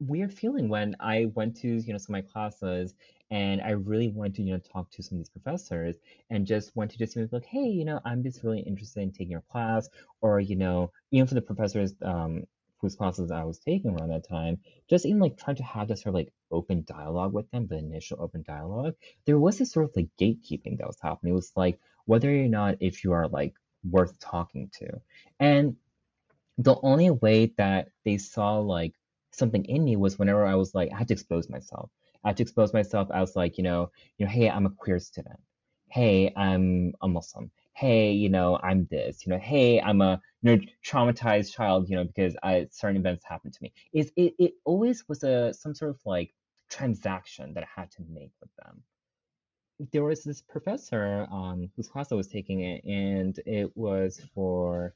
weird 0.00 0.32
feeling 0.32 0.68
when 0.68 0.94
I 1.00 1.26
went 1.34 1.56
to, 1.58 1.68
you 1.68 1.92
know, 1.92 1.98
some 1.98 2.14
of 2.14 2.24
my 2.24 2.30
classes 2.32 2.94
and 3.30 3.60
I 3.60 3.70
really 3.70 4.08
wanted 4.08 4.36
to, 4.36 4.42
you 4.42 4.52
know, 4.52 4.60
talk 4.60 4.90
to 4.92 5.02
some 5.02 5.16
of 5.16 5.20
these 5.20 5.30
professors 5.30 5.96
and 6.30 6.46
just 6.46 6.74
want 6.76 6.90
to 6.92 6.98
just 6.98 7.16
be 7.16 7.26
like, 7.30 7.44
hey, 7.44 7.64
you 7.64 7.84
know, 7.84 8.00
I'm 8.04 8.22
just 8.22 8.44
really 8.44 8.60
interested 8.60 9.02
in 9.02 9.10
taking 9.12 9.30
your 9.30 9.44
class, 9.50 9.88
or 10.20 10.40
you 10.40 10.56
know, 10.56 10.92
even 11.10 11.26
for 11.26 11.34
the 11.34 11.42
professors 11.42 11.94
um, 12.02 12.44
whose 12.78 12.94
classes 12.94 13.30
I 13.30 13.44
was 13.44 13.58
taking 13.58 13.92
around 13.92 14.10
that 14.10 14.28
time, 14.28 14.58
just 14.88 15.06
even 15.06 15.20
like 15.20 15.38
trying 15.38 15.56
to 15.56 15.64
have 15.64 15.88
this 15.88 16.02
sort 16.02 16.10
of 16.10 16.14
like 16.14 16.32
open 16.50 16.84
dialogue 16.86 17.32
with 17.32 17.50
them, 17.50 17.66
the 17.66 17.78
initial 17.78 18.18
open 18.20 18.44
dialogue, 18.46 18.94
there 19.24 19.38
was 19.38 19.58
this 19.58 19.72
sort 19.72 19.86
of 19.86 19.92
like 19.96 20.08
gatekeeping 20.20 20.78
that 20.78 20.86
was 20.86 20.98
happening. 21.00 21.32
It 21.32 21.36
was 21.36 21.52
like 21.56 21.78
whether 22.04 22.30
or 22.30 22.48
not 22.48 22.76
if 22.80 23.02
you 23.02 23.12
are 23.12 23.28
like 23.28 23.54
worth 23.88 24.18
talking 24.20 24.70
to, 24.78 25.00
and 25.40 25.76
the 26.62 26.76
only 26.82 27.10
way 27.10 27.52
that 27.58 27.88
they 28.04 28.18
saw 28.18 28.58
like 28.58 28.94
something 29.32 29.64
in 29.64 29.84
me 29.84 29.96
was 29.96 30.18
whenever 30.18 30.46
I 30.46 30.54
was 30.54 30.74
like, 30.74 30.90
I 30.92 30.98
had 30.98 31.08
to 31.08 31.14
expose 31.14 31.48
myself. 31.48 31.90
I 32.24 32.28
had 32.28 32.36
to 32.38 32.42
expose 32.44 32.72
myself 32.72 33.08
as 33.12 33.34
like, 33.36 33.58
you 33.58 33.64
know, 33.64 33.90
you 34.18 34.26
know, 34.26 34.32
hey, 34.32 34.48
I'm 34.50 34.66
a 34.66 34.70
queer 34.70 35.00
student. 35.00 35.40
Hey, 35.90 36.32
I'm 36.36 36.94
a 37.02 37.08
Muslim. 37.08 37.50
Hey, 37.74 38.12
you 38.12 38.28
know, 38.28 38.58
I'm 38.62 38.86
this. 38.90 39.26
You 39.26 39.32
know, 39.32 39.38
hey, 39.38 39.80
I'm 39.80 40.00
a 40.00 40.20
you 40.42 40.56
know 40.56 40.62
traumatized 40.86 41.52
child. 41.54 41.88
You 41.88 41.96
know, 41.96 42.04
because 42.04 42.36
I 42.42 42.68
certain 42.70 42.96
events 42.98 43.24
happened 43.24 43.54
to 43.54 43.62
me. 43.62 43.72
Is 43.92 44.12
it 44.16 44.34
it 44.38 44.52
always 44.64 45.04
was 45.08 45.22
a 45.22 45.52
some 45.54 45.74
sort 45.74 45.90
of 45.90 46.00
like 46.06 46.32
transaction 46.70 47.54
that 47.54 47.64
I 47.64 47.80
had 47.80 47.90
to 47.92 48.02
make 48.10 48.32
with 48.40 48.50
them. 48.62 48.82
There 49.92 50.04
was 50.04 50.22
this 50.24 50.40
professor 50.40 51.26
um, 51.32 51.70
whose 51.76 51.88
class 51.88 52.12
I 52.12 52.14
was 52.14 52.28
taking 52.28 52.60
it, 52.60 52.84
and 52.84 53.38
it 53.46 53.76
was 53.76 54.20
for 54.34 54.94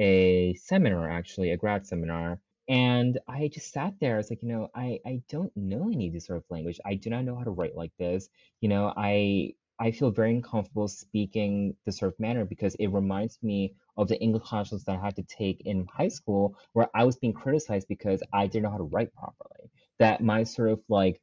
a 0.00 0.54
seminar, 0.54 1.10
actually, 1.10 1.52
a 1.52 1.58
grad 1.58 1.86
seminar 1.86 2.40
and 2.68 3.18
I 3.28 3.48
just 3.48 3.72
sat 3.72 3.94
there. 4.00 4.14
I 4.14 4.18
was 4.18 4.30
like, 4.30 4.42
you 4.42 4.48
know, 4.48 4.70
I, 4.76 5.00
I 5.04 5.22
don't 5.28 5.52
know 5.56 5.90
any 5.92 6.06
of 6.08 6.14
this 6.14 6.26
sort 6.26 6.38
of 6.38 6.44
language. 6.50 6.80
I 6.86 6.94
do 6.94 7.10
not 7.10 7.24
know 7.24 7.36
how 7.36 7.44
to 7.44 7.50
write 7.50 7.76
like 7.76 7.92
this. 7.98 8.28
You 8.60 8.68
know, 8.68 8.94
I 8.96 9.54
I 9.80 9.90
feel 9.92 10.10
very 10.12 10.32
uncomfortable 10.36 10.88
speaking 10.88 11.74
this 11.86 11.98
sort 11.98 12.12
of 12.12 12.20
manner 12.20 12.44
because 12.44 12.76
it 12.76 12.88
reminds 12.88 13.42
me 13.42 13.74
of 13.96 14.08
the 14.08 14.20
English 14.20 14.44
classes 14.44 14.84
that 14.84 14.96
I 14.98 15.04
had 15.04 15.16
to 15.16 15.22
take 15.24 15.62
in 15.66 15.86
high 15.86 16.08
school 16.08 16.56
where 16.74 16.88
I 16.94 17.04
was 17.04 17.16
being 17.16 17.32
criticized 17.32 17.88
because 17.88 18.22
I 18.32 18.46
didn't 18.46 18.64
know 18.64 18.70
how 18.70 18.78
to 18.78 18.84
write 18.84 19.12
properly. 19.14 19.70
That 19.98 20.22
my 20.22 20.44
sort 20.44 20.70
of 20.70 20.80
like 20.88 21.20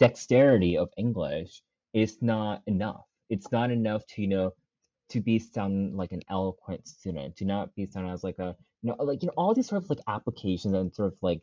dexterity 0.00 0.76
of 0.78 0.90
English 0.96 1.62
is 1.92 2.20
not 2.22 2.62
enough. 2.66 3.04
It's 3.28 3.52
not 3.52 3.70
enough 3.70 4.06
to, 4.08 4.22
you 4.22 4.28
know, 4.28 4.54
to 5.10 5.20
be 5.20 5.38
sound 5.38 5.96
like 5.96 6.12
an 6.12 6.22
eloquent 6.30 6.86
student, 6.88 7.36
to 7.36 7.44
not 7.44 7.74
be 7.74 7.86
sound 7.86 8.08
as 8.08 8.24
like 8.24 8.38
a 8.38 8.56
you 8.82 8.90
know 8.90 8.96
like 9.04 9.22
you 9.22 9.26
know 9.26 9.34
all 9.36 9.54
these 9.54 9.68
sort 9.68 9.82
of 9.82 9.90
like 9.90 10.00
applications 10.08 10.74
and 10.74 10.94
sort 10.94 11.12
of 11.12 11.18
like 11.22 11.42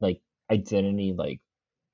like 0.00 0.20
identity 0.50 1.12
like 1.12 1.40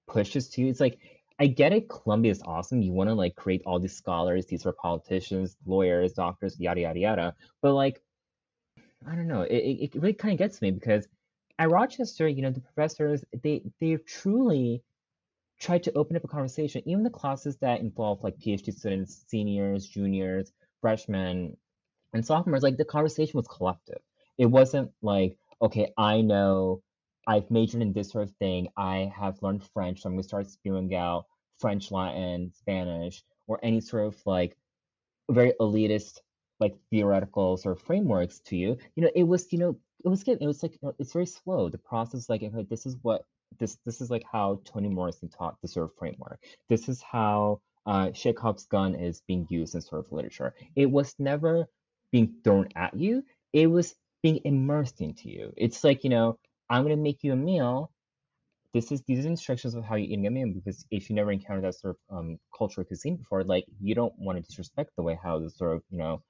pushes 0.06 0.48
to 0.50 0.60
you. 0.62 0.68
It's 0.68 0.80
like 0.80 0.98
i 1.38 1.46
get 1.46 1.72
it 1.72 1.88
columbia 1.88 2.30
is 2.32 2.42
awesome. 2.44 2.82
You 2.82 2.92
want 2.92 3.10
to 3.10 3.14
like 3.14 3.34
create 3.34 3.62
all 3.66 3.78
these 3.78 3.96
scholars 3.96 4.46
these 4.46 4.66
are 4.66 4.72
politicians 4.72 5.56
lawyers 5.66 6.12
doctors 6.12 6.58
yada 6.58 6.80
yada 6.80 6.98
yada. 6.98 7.34
But 7.62 7.74
like 7.74 8.00
i 9.06 9.14
don't 9.14 9.28
know. 9.28 9.42
It, 9.42 9.56
it 9.56 9.94
really 9.94 10.14
kind 10.14 10.32
of 10.32 10.38
gets 10.38 10.62
me 10.62 10.70
because 10.70 11.06
at 11.58 11.70
rochester 11.70 12.28
you 12.28 12.42
know 12.42 12.50
the 12.50 12.60
professors 12.60 13.24
they 13.42 13.62
they 13.80 13.96
truly 13.96 14.82
try 15.58 15.78
to 15.78 15.92
open 15.94 16.16
up 16.16 16.24
a 16.24 16.28
conversation. 16.28 16.82
Even 16.84 17.02
the 17.02 17.10
classes 17.10 17.56
that 17.58 17.80
involve 17.80 18.22
like 18.22 18.38
phd 18.38 18.72
students 18.72 19.24
seniors 19.26 19.86
juniors 19.86 20.52
freshmen 20.86 21.56
and 22.12 22.24
sophomores 22.24 22.62
like 22.62 22.76
the 22.76 22.84
conversation 22.84 23.36
was 23.36 23.48
collective 23.48 24.00
it 24.38 24.46
wasn't 24.46 24.90
like, 25.02 25.36
okay, 25.62 25.92
I 25.96 26.20
know 26.20 26.82
I've 27.26 27.50
majored 27.50 27.82
in 27.82 27.92
this 27.92 28.10
sort 28.10 28.28
of 28.28 28.34
thing. 28.36 28.68
I 28.76 29.12
have 29.16 29.42
learned 29.42 29.64
French, 29.72 30.02
so 30.02 30.08
I'm 30.08 30.14
gonna 30.14 30.22
start 30.22 30.48
spewing 30.48 30.94
out 30.94 31.26
French, 31.58 31.90
Latin, 31.90 32.52
Spanish, 32.54 33.24
or 33.46 33.58
any 33.62 33.80
sort 33.80 34.06
of 34.06 34.16
like 34.26 34.56
very 35.30 35.54
elitist, 35.60 36.20
like 36.60 36.76
theoretical 36.90 37.56
sort 37.56 37.76
of 37.76 37.82
frameworks 37.82 38.40
to 38.40 38.56
you. 38.56 38.76
You 38.94 39.04
know, 39.04 39.10
it 39.14 39.24
was, 39.24 39.52
you 39.52 39.58
know, 39.58 39.76
it 40.04 40.08
was 40.08 40.22
good. 40.22 40.38
It 40.40 40.46
was 40.46 40.62
like 40.62 40.78
it's 40.98 41.12
very 41.12 41.26
slow. 41.26 41.68
The 41.68 41.78
process, 41.78 42.28
like, 42.28 42.42
this 42.68 42.86
is 42.86 42.96
what 43.02 43.24
this 43.58 43.78
this 43.86 44.00
is 44.00 44.10
like 44.10 44.24
how 44.30 44.60
Toni 44.64 44.88
Morrison 44.88 45.28
taught 45.28 45.60
the 45.62 45.68
sort 45.68 45.90
of 45.90 45.96
framework. 45.96 46.40
This 46.68 46.88
is 46.88 47.02
how 47.02 47.60
uh, 47.86 48.10
gun 48.70 48.94
is 48.94 49.22
being 49.26 49.46
used 49.48 49.74
in 49.74 49.80
sort 49.80 50.04
of 50.04 50.12
literature. 50.12 50.54
It 50.74 50.90
was 50.90 51.14
never 51.18 51.66
being 52.12 52.34
thrown 52.42 52.68
at 52.74 52.94
you. 52.94 53.22
It 53.52 53.68
was 53.68 53.94
being 54.22 54.40
immersed 54.44 55.00
into 55.00 55.28
you. 55.28 55.52
It's 55.56 55.84
like, 55.84 56.02
you 56.04 56.10
know, 56.10 56.38
I'm 56.68 56.82
gonna 56.82 56.96
make 56.96 57.22
you 57.22 57.32
a 57.32 57.36
meal. 57.36 57.92
This 58.74 58.92
is 58.92 59.02
these 59.06 59.24
are 59.24 59.28
instructions 59.28 59.74
of 59.74 59.84
how 59.84 59.94
you 59.94 60.06
eat 60.08 60.26
a 60.26 60.30
meal 60.30 60.52
because 60.52 60.84
if 60.90 61.08
you 61.08 61.16
never 61.16 61.32
encountered 61.32 61.64
that 61.64 61.76
sort 61.76 61.96
of 61.96 62.18
um, 62.18 62.38
cultural 62.56 62.84
cuisine 62.84 63.16
before, 63.16 63.44
like 63.44 63.64
you 63.80 63.94
don't 63.94 64.12
want 64.18 64.36
to 64.36 64.42
disrespect 64.42 64.90
the 64.96 65.02
way 65.02 65.18
how 65.22 65.38
the 65.38 65.48
sort 65.48 65.76
of 65.76 65.82
you 65.90 65.98
know 65.98 66.22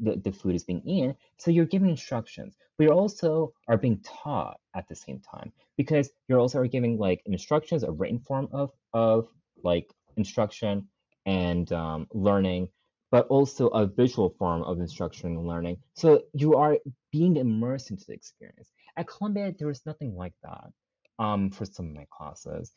the, 0.00 0.16
the 0.16 0.32
food 0.32 0.54
is 0.54 0.64
being 0.64 0.82
eaten. 0.84 1.14
So 1.36 1.50
you're 1.50 1.66
giving 1.66 1.90
instructions, 1.90 2.56
but 2.76 2.84
you 2.84 2.90
also 2.90 3.52
are 3.68 3.76
being 3.76 4.00
taught 4.02 4.58
at 4.74 4.88
the 4.88 4.96
same 4.96 5.20
time 5.20 5.52
because 5.76 6.10
you're 6.26 6.40
also 6.40 6.58
are 6.58 6.66
giving 6.66 6.98
like 6.98 7.22
instructions, 7.26 7.82
a 7.84 7.92
written 7.92 8.18
form 8.18 8.48
of 8.52 8.70
of 8.94 9.28
like 9.62 9.92
instruction 10.16 10.88
and 11.26 11.72
um, 11.72 12.06
learning, 12.12 12.68
but 13.10 13.26
also 13.28 13.68
a 13.68 13.86
visual 13.86 14.30
form 14.38 14.62
of 14.62 14.80
instruction 14.80 15.36
and 15.36 15.46
learning. 15.46 15.78
So 15.94 16.22
you 16.32 16.56
are 16.56 16.78
being 17.10 17.36
immersed 17.36 17.90
into 17.90 18.04
the 18.06 18.14
experience. 18.14 18.70
At 18.96 19.06
Columbia, 19.06 19.54
there 19.58 19.68
was 19.68 19.84
nothing 19.86 20.16
like 20.16 20.34
that 20.42 20.70
um, 21.18 21.50
for 21.50 21.64
some 21.64 21.86
of 21.86 21.92
my 21.94 22.06
classes. 22.10 22.72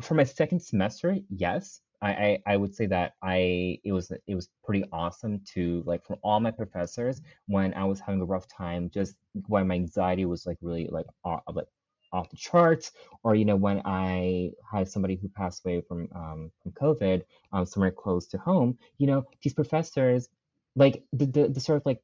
For 0.00 0.14
my 0.14 0.24
second 0.24 0.60
semester, 0.60 1.16
yes, 1.30 1.80
I, 2.02 2.10
I, 2.10 2.38
I 2.46 2.56
would 2.56 2.74
say 2.74 2.86
that 2.86 3.14
I 3.22 3.78
it 3.84 3.92
was 3.92 4.10
it 4.26 4.34
was 4.34 4.48
pretty 4.64 4.84
awesome 4.92 5.40
to 5.54 5.82
like 5.86 6.04
from 6.04 6.16
all 6.22 6.40
my 6.40 6.50
professors 6.50 7.22
when 7.46 7.72
I 7.74 7.84
was 7.84 8.00
having 8.00 8.20
a 8.20 8.24
rough 8.24 8.48
time, 8.48 8.90
just 8.90 9.14
when 9.46 9.68
my 9.68 9.74
anxiety 9.74 10.24
was 10.24 10.44
like 10.44 10.58
really 10.60 10.88
like 10.90 11.06
off, 11.24 11.42
like 11.54 11.68
off 12.12 12.30
the 12.30 12.36
charts, 12.36 12.92
or 13.22 13.34
you 13.34 13.44
know 13.44 13.56
when 13.56 13.82
I 13.84 14.52
had 14.70 14.88
somebody 14.88 15.16
who 15.16 15.28
passed 15.28 15.64
away 15.64 15.80
from 15.80 16.08
um, 16.14 16.52
from 16.62 16.72
COVID, 16.72 17.22
um, 17.52 17.66
somewhere 17.66 17.90
close 17.90 18.26
to 18.28 18.38
home, 18.38 18.78
you 18.98 19.06
know 19.06 19.24
these 19.42 19.54
professors, 19.54 20.28
like 20.76 21.02
the, 21.12 21.26
the 21.26 21.48
the 21.48 21.60
sort 21.60 21.78
of 21.78 21.86
like 21.86 22.02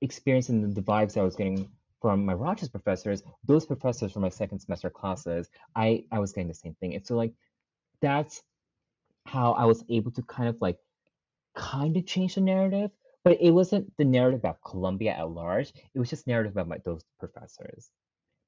experience 0.00 0.48
and 0.48 0.74
the 0.74 0.82
vibes 0.82 1.16
I 1.16 1.22
was 1.22 1.36
getting 1.36 1.68
from 2.00 2.24
my 2.24 2.34
Rochester 2.34 2.70
professors, 2.78 3.22
those 3.44 3.66
professors 3.66 4.12
from 4.12 4.22
my 4.22 4.28
second 4.28 4.60
semester 4.60 4.90
classes, 4.90 5.48
I 5.74 6.04
I 6.12 6.18
was 6.18 6.32
getting 6.32 6.48
the 6.48 6.54
same 6.54 6.74
thing. 6.80 6.94
And 6.94 7.06
so 7.06 7.16
like 7.16 7.32
that's 8.00 8.42
how 9.26 9.52
I 9.52 9.64
was 9.64 9.84
able 9.88 10.10
to 10.12 10.22
kind 10.22 10.48
of 10.48 10.56
like 10.60 10.78
kind 11.54 11.96
of 11.96 12.06
change 12.06 12.34
the 12.36 12.42
narrative, 12.42 12.90
but 13.24 13.38
it 13.40 13.50
wasn't 13.50 13.92
the 13.96 14.04
narrative 14.04 14.40
about 14.40 14.58
Columbia 14.64 15.12
at 15.12 15.30
large. 15.30 15.72
It 15.94 15.98
was 15.98 16.10
just 16.10 16.26
narrative 16.26 16.52
about 16.52 16.68
my, 16.68 16.78
those 16.84 17.02
professors. 17.18 17.90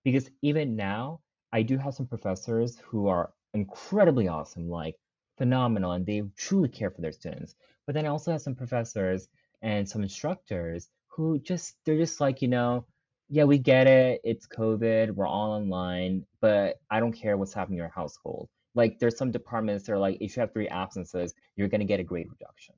Because 0.05 0.31
even 0.43 0.77
now, 0.77 1.21
I 1.53 1.63
do 1.63 1.79
have 1.79 1.95
some 1.95 2.07
professors 2.07 2.79
who 2.85 3.09
are 3.09 3.33
incredibly 3.55 4.29
awesome, 4.29 4.69
like 4.69 4.97
phenomenal, 5.39 5.93
and 5.93 6.07
they 6.07 6.23
truly 6.37 6.69
care 6.69 6.91
for 6.91 7.01
their 7.01 7.13
students. 7.13 7.55
But 7.87 7.95
then 7.95 8.07
I 8.07 8.11
also 8.11 8.33
have 8.33 8.43
some 8.43 8.55
professors 8.55 9.29
and 9.63 9.89
some 9.89 10.03
instructors 10.03 10.89
who 11.09 11.39
just 11.41 11.77
they're 11.85 11.97
just 11.97 12.21
like, 12.21 12.43
you 12.43 12.49
know, 12.49 12.87
yeah, 13.29 13.45
we 13.45 13.59
get 13.59 13.87
it. 13.87 14.21
It's 14.25 14.47
COVID. 14.47 15.11
We're 15.11 15.27
all 15.27 15.53
online, 15.53 16.25
but 16.41 16.77
I 16.91 17.01
don't 17.01 17.13
care 17.13 17.37
what's 17.37 17.55
happening 17.55 17.79
in 17.79 17.83
your 17.83 17.93
household. 17.95 18.49
Like 18.75 18.99
there's 18.99 19.17
some 19.17 19.31
departments 19.31 19.85
that 19.87 19.93
are 19.93 19.99
like, 19.99 20.19
if 20.21 20.37
you 20.37 20.41
have 20.41 20.53
three 20.53 20.69
absences, 20.69 21.35
you're 21.57 21.69
gonna 21.69 21.85
get 21.85 22.01
a 22.01 22.05
grade 22.05 22.29
reduction 22.31 22.75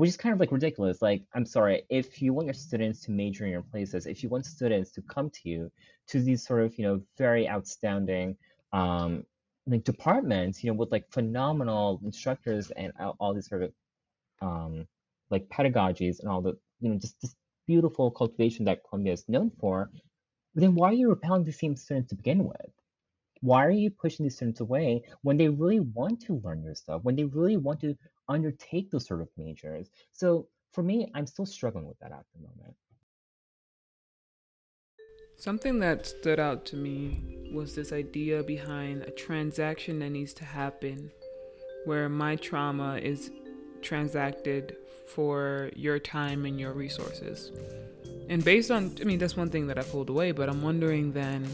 which 0.00 0.08
is 0.08 0.16
kind 0.16 0.32
of 0.32 0.40
like 0.40 0.50
ridiculous. 0.50 1.02
Like, 1.02 1.22
I'm 1.34 1.44
sorry, 1.44 1.82
if 1.90 2.22
you 2.22 2.32
want 2.32 2.46
your 2.46 2.54
students 2.54 3.00
to 3.02 3.10
major 3.10 3.44
in 3.44 3.50
your 3.50 3.60
places, 3.60 4.06
if 4.06 4.22
you 4.22 4.30
want 4.30 4.46
students 4.46 4.90
to 4.92 5.02
come 5.02 5.28
to 5.28 5.40
you 5.44 5.70
to 6.08 6.22
these 6.22 6.42
sort 6.42 6.62
of, 6.62 6.78
you 6.78 6.86
know, 6.86 7.02
very 7.18 7.46
outstanding 7.46 8.34
um, 8.72 9.24
like 9.66 9.84
departments, 9.84 10.64
you 10.64 10.70
know, 10.70 10.74
with 10.78 10.90
like 10.90 11.04
phenomenal 11.10 12.00
instructors 12.02 12.70
and 12.78 12.94
all, 13.18 13.34
these 13.34 13.46
sort 13.46 13.62
of 13.62 13.72
um, 14.40 14.86
like 15.28 15.46
pedagogies 15.50 16.20
and 16.20 16.30
all 16.30 16.40
the, 16.40 16.56
you 16.80 16.88
know, 16.88 16.98
just 16.98 17.20
this 17.20 17.36
beautiful 17.66 18.10
cultivation 18.10 18.64
that 18.64 18.80
Columbia 18.88 19.12
is 19.12 19.28
known 19.28 19.52
for, 19.60 19.90
then 20.54 20.74
why 20.74 20.88
are 20.88 20.94
you 20.94 21.10
repelling 21.10 21.44
the 21.44 21.52
same 21.52 21.76
students 21.76 22.08
to 22.08 22.14
begin 22.14 22.44
with? 22.44 22.72
Why 23.42 23.66
are 23.66 23.70
you 23.70 23.90
pushing 23.90 24.24
these 24.24 24.36
students 24.36 24.60
away 24.60 25.02
when 25.20 25.36
they 25.36 25.48
really 25.48 25.80
want 25.80 26.22
to 26.22 26.40
learn 26.42 26.62
your 26.62 26.74
stuff, 26.74 27.02
when 27.02 27.16
they 27.16 27.24
really 27.24 27.58
want 27.58 27.80
to 27.80 27.96
undertake 28.30 28.90
those 28.90 29.06
sort 29.06 29.20
of 29.20 29.28
majors? 29.36 29.90
So 30.12 30.48
for 30.72 30.82
me, 30.82 31.10
I'm 31.14 31.26
still 31.26 31.46
struggling 31.46 31.86
with 31.86 31.98
that 31.98 32.12
at 32.12 32.24
the 32.34 32.40
moment. 32.40 32.74
Something 35.36 35.80
that 35.80 36.06
stood 36.06 36.38
out 36.38 36.66
to 36.66 36.76
me 36.76 37.48
was 37.52 37.74
this 37.74 37.92
idea 37.92 38.42
behind 38.42 39.02
a 39.02 39.10
transaction 39.10 39.98
that 40.00 40.10
needs 40.10 40.34
to 40.34 40.44
happen 40.44 41.10
where 41.86 42.08
my 42.08 42.36
trauma 42.36 42.98
is 42.98 43.30
transacted 43.80 44.76
for 45.08 45.70
your 45.74 45.98
time 45.98 46.44
and 46.44 46.60
your 46.60 46.72
resources. 46.72 47.52
And 48.28 48.44
based 48.44 48.70
on, 48.70 48.94
I 49.00 49.04
mean, 49.04 49.18
that's 49.18 49.36
one 49.36 49.50
thing 49.50 49.66
that 49.68 49.78
I 49.78 49.82
pulled 49.82 50.10
away, 50.10 50.32
but 50.32 50.48
I'm 50.48 50.62
wondering 50.62 51.12
then 51.12 51.48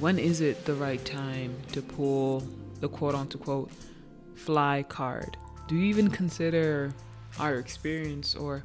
when 0.00 0.18
is 0.18 0.40
it 0.40 0.64
the 0.64 0.74
right 0.74 1.04
time 1.04 1.54
to 1.72 1.82
pull 1.82 2.42
the 2.80 2.88
quote 2.88 3.14
unquote 3.14 3.70
FLI 4.36 4.88
card? 4.88 5.36
Do 5.66 5.76
you 5.76 5.84
even 5.84 6.10
consider 6.10 6.92
our 7.38 7.54
experience 7.54 8.34
or 8.34 8.62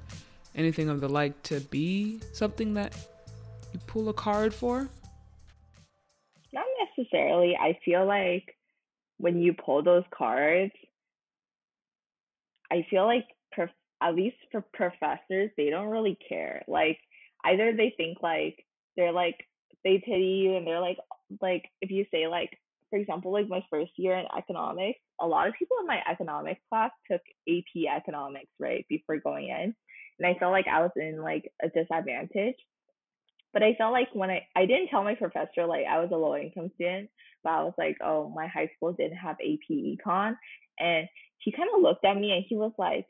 anything 0.55 0.89
of 0.89 0.99
the 0.99 1.07
like 1.07 1.41
to 1.43 1.61
be 1.61 2.19
something 2.33 2.73
that 2.73 2.93
you 3.73 3.79
pull 3.87 4.09
a 4.09 4.13
card 4.13 4.53
for? 4.53 4.89
Not 6.51 6.65
necessarily. 6.97 7.55
I 7.55 7.79
feel 7.85 8.05
like 8.05 8.55
when 9.17 9.39
you 9.39 9.53
pull 9.53 9.81
those 9.81 10.03
cards, 10.11 10.73
I 12.69 12.85
feel 12.89 13.05
like 13.05 13.27
prof- 13.51 13.69
at 14.01 14.15
least 14.15 14.37
for 14.51 14.61
professors, 14.73 15.51
they 15.55 15.69
don't 15.69 15.87
really 15.87 16.17
care. 16.27 16.63
Like 16.67 16.99
either 17.45 17.73
they 17.75 17.93
think 17.95 18.17
like 18.21 18.65
they're 18.97 19.13
like 19.13 19.45
they 19.85 20.03
pity 20.05 20.41
you 20.43 20.57
and 20.57 20.67
they're 20.67 20.81
like 20.81 20.97
like 21.41 21.69
if 21.81 21.91
you 21.91 22.05
say 22.11 22.27
like 22.27 22.59
for 22.89 22.97
example 22.97 23.31
like 23.31 23.47
my 23.47 23.63
first 23.69 23.91
year 23.97 24.17
in 24.17 24.25
economics 24.37 24.99
a 25.21 25.27
lot 25.27 25.47
of 25.47 25.53
people 25.57 25.77
in 25.81 25.87
my 25.87 25.99
economics 26.09 26.61
class 26.69 26.91
took 27.09 27.21
ap 27.47 27.97
economics 27.97 28.51
right 28.59 28.85
before 28.89 29.17
going 29.17 29.49
in 29.49 29.73
and 30.19 30.27
i 30.27 30.37
felt 30.39 30.51
like 30.51 30.67
i 30.67 30.81
was 30.81 30.91
in 30.95 31.21
like 31.21 31.51
a 31.63 31.69
disadvantage 31.69 32.55
but 33.53 33.63
i 33.63 33.73
felt 33.77 33.91
like 33.91 34.09
when 34.13 34.29
i 34.29 34.45
i 34.55 34.65
didn't 34.65 34.87
tell 34.89 35.03
my 35.03 35.15
professor 35.15 35.65
like 35.65 35.85
i 35.89 35.99
was 35.99 36.09
a 36.11 36.17
low 36.17 36.35
income 36.35 36.71
student 36.75 37.09
but 37.43 37.51
i 37.51 37.63
was 37.63 37.73
like 37.77 37.97
oh 38.03 38.31
my 38.35 38.47
high 38.47 38.69
school 38.75 38.93
didn't 38.93 39.17
have 39.17 39.37
ap 39.41 39.69
econ 39.71 40.35
and 40.79 41.07
he 41.39 41.51
kind 41.51 41.69
of 41.75 41.81
looked 41.81 42.05
at 42.05 42.17
me 42.17 42.31
and 42.31 42.45
he 42.47 42.55
was 42.55 42.71
like 42.77 43.05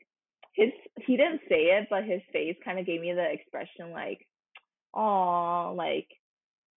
his 0.54 0.70
he 1.06 1.16
didn't 1.16 1.40
say 1.48 1.62
it 1.76 1.86
but 1.90 2.04
his 2.04 2.20
face 2.32 2.56
kind 2.64 2.78
of 2.78 2.86
gave 2.86 3.00
me 3.00 3.12
the 3.12 3.32
expression 3.32 3.92
like 3.92 4.26
oh 4.94 5.74
like 5.76 6.06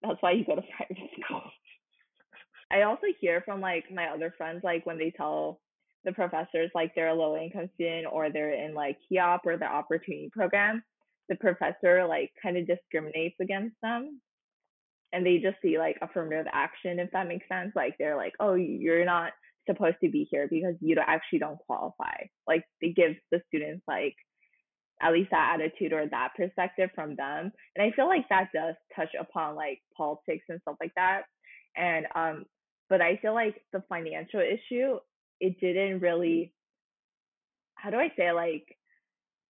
that's 0.03 0.21
why 0.21 0.31
you 0.31 0.45
go 0.45 0.55
to 0.55 0.61
private 0.77 1.09
school. 1.21 1.41
I 2.73 2.83
also 2.83 3.07
hear 3.21 3.41
from 3.45 3.61
like 3.61 3.85
my 3.93 4.07
other 4.07 4.33
friends, 4.35 4.61
like 4.63 4.85
when 4.85 4.97
they 4.97 5.13
tell 5.15 5.59
the 6.05 6.11
professors 6.11 6.71
like 6.73 6.93
they're 6.95 7.09
a 7.09 7.13
low 7.13 7.37
income 7.37 7.69
student 7.75 8.07
or 8.11 8.29
they're 8.29 8.53
in 8.53 8.73
like 8.73 8.97
HEOP 9.11 9.41
or 9.45 9.57
the 9.57 9.65
opportunity 9.65 10.29
program, 10.33 10.83
the 11.29 11.35
professor 11.35 12.05
like 12.07 12.31
kind 12.41 12.57
of 12.57 12.67
discriminates 12.67 13.35
against 13.39 13.75
them. 13.81 14.19
And 15.13 15.23
they 15.23 15.37
just 15.37 15.57
see 15.61 15.77
like 15.77 15.97
affirmative 16.01 16.47
action, 16.51 16.97
if 16.97 17.11
that 17.11 17.27
makes 17.27 17.47
sense. 17.47 17.71
Like 17.75 17.95
they're 17.99 18.17
like, 18.17 18.33
oh, 18.39 18.55
you're 18.55 19.05
not 19.05 19.33
supposed 19.69 19.97
to 20.03 20.09
be 20.09 20.27
here 20.29 20.47
because 20.49 20.73
you 20.81 20.95
don't, 20.95 21.07
actually 21.07 21.39
don't 21.39 21.59
qualify. 21.67 22.15
Like 22.47 22.63
they 22.81 22.89
give 22.89 23.13
the 23.31 23.41
students 23.47 23.83
like 23.87 24.15
at 24.99 25.13
least 25.13 25.29
that 25.29 25.59
attitude 25.59 25.93
or 25.93 26.07
that 26.07 26.29
perspective 26.35 26.89
from 26.95 27.15
them. 27.15 27.51
And 27.75 27.85
I 27.85 27.95
feel 27.95 28.07
like 28.07 28.27
that 28.29 28.49
does 28.53 28.73
touch 28.95 29.09
upon 29.19 29.55
like 29.55 29.79
politics 29.95 30.45
and 30.49 30.59
stuff 30.61 30.77
like 30.79 30.93
that. 30.95 31.23
And 31.75 32.07
um, 32.15 32.45
but 32.93 33.01
I 33.01 33.17
feel 33.23 33.33
like 33.33 33.59
the 33.71 33.81
financial 33.89 34.39
issue, 34.39 34.99
it 35.39 35.59
didn't 35.59 35.95
mm-hmm. 35.95 36.03
really 36.03 36.53
how 37.73 37.89
do 37.89 37.97
I 37.97 38.11
say 38.15 38.31
like 38.31 38.67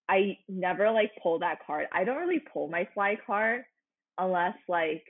I 0.08 0.38
never 0.48 0.90
like 0.92 1.12
pull 1.22 1.40
that 1.40 1.58
card. 1.68 1.88
I 1.92 2.06
don't 2.06 2.22
really 2.22 2.42
pull 2.54 2.70
my 2.70 2.88
FLI 2.96 3.18
card 3.28 3.64
unless 4.18 4.56
like 4.70 5.04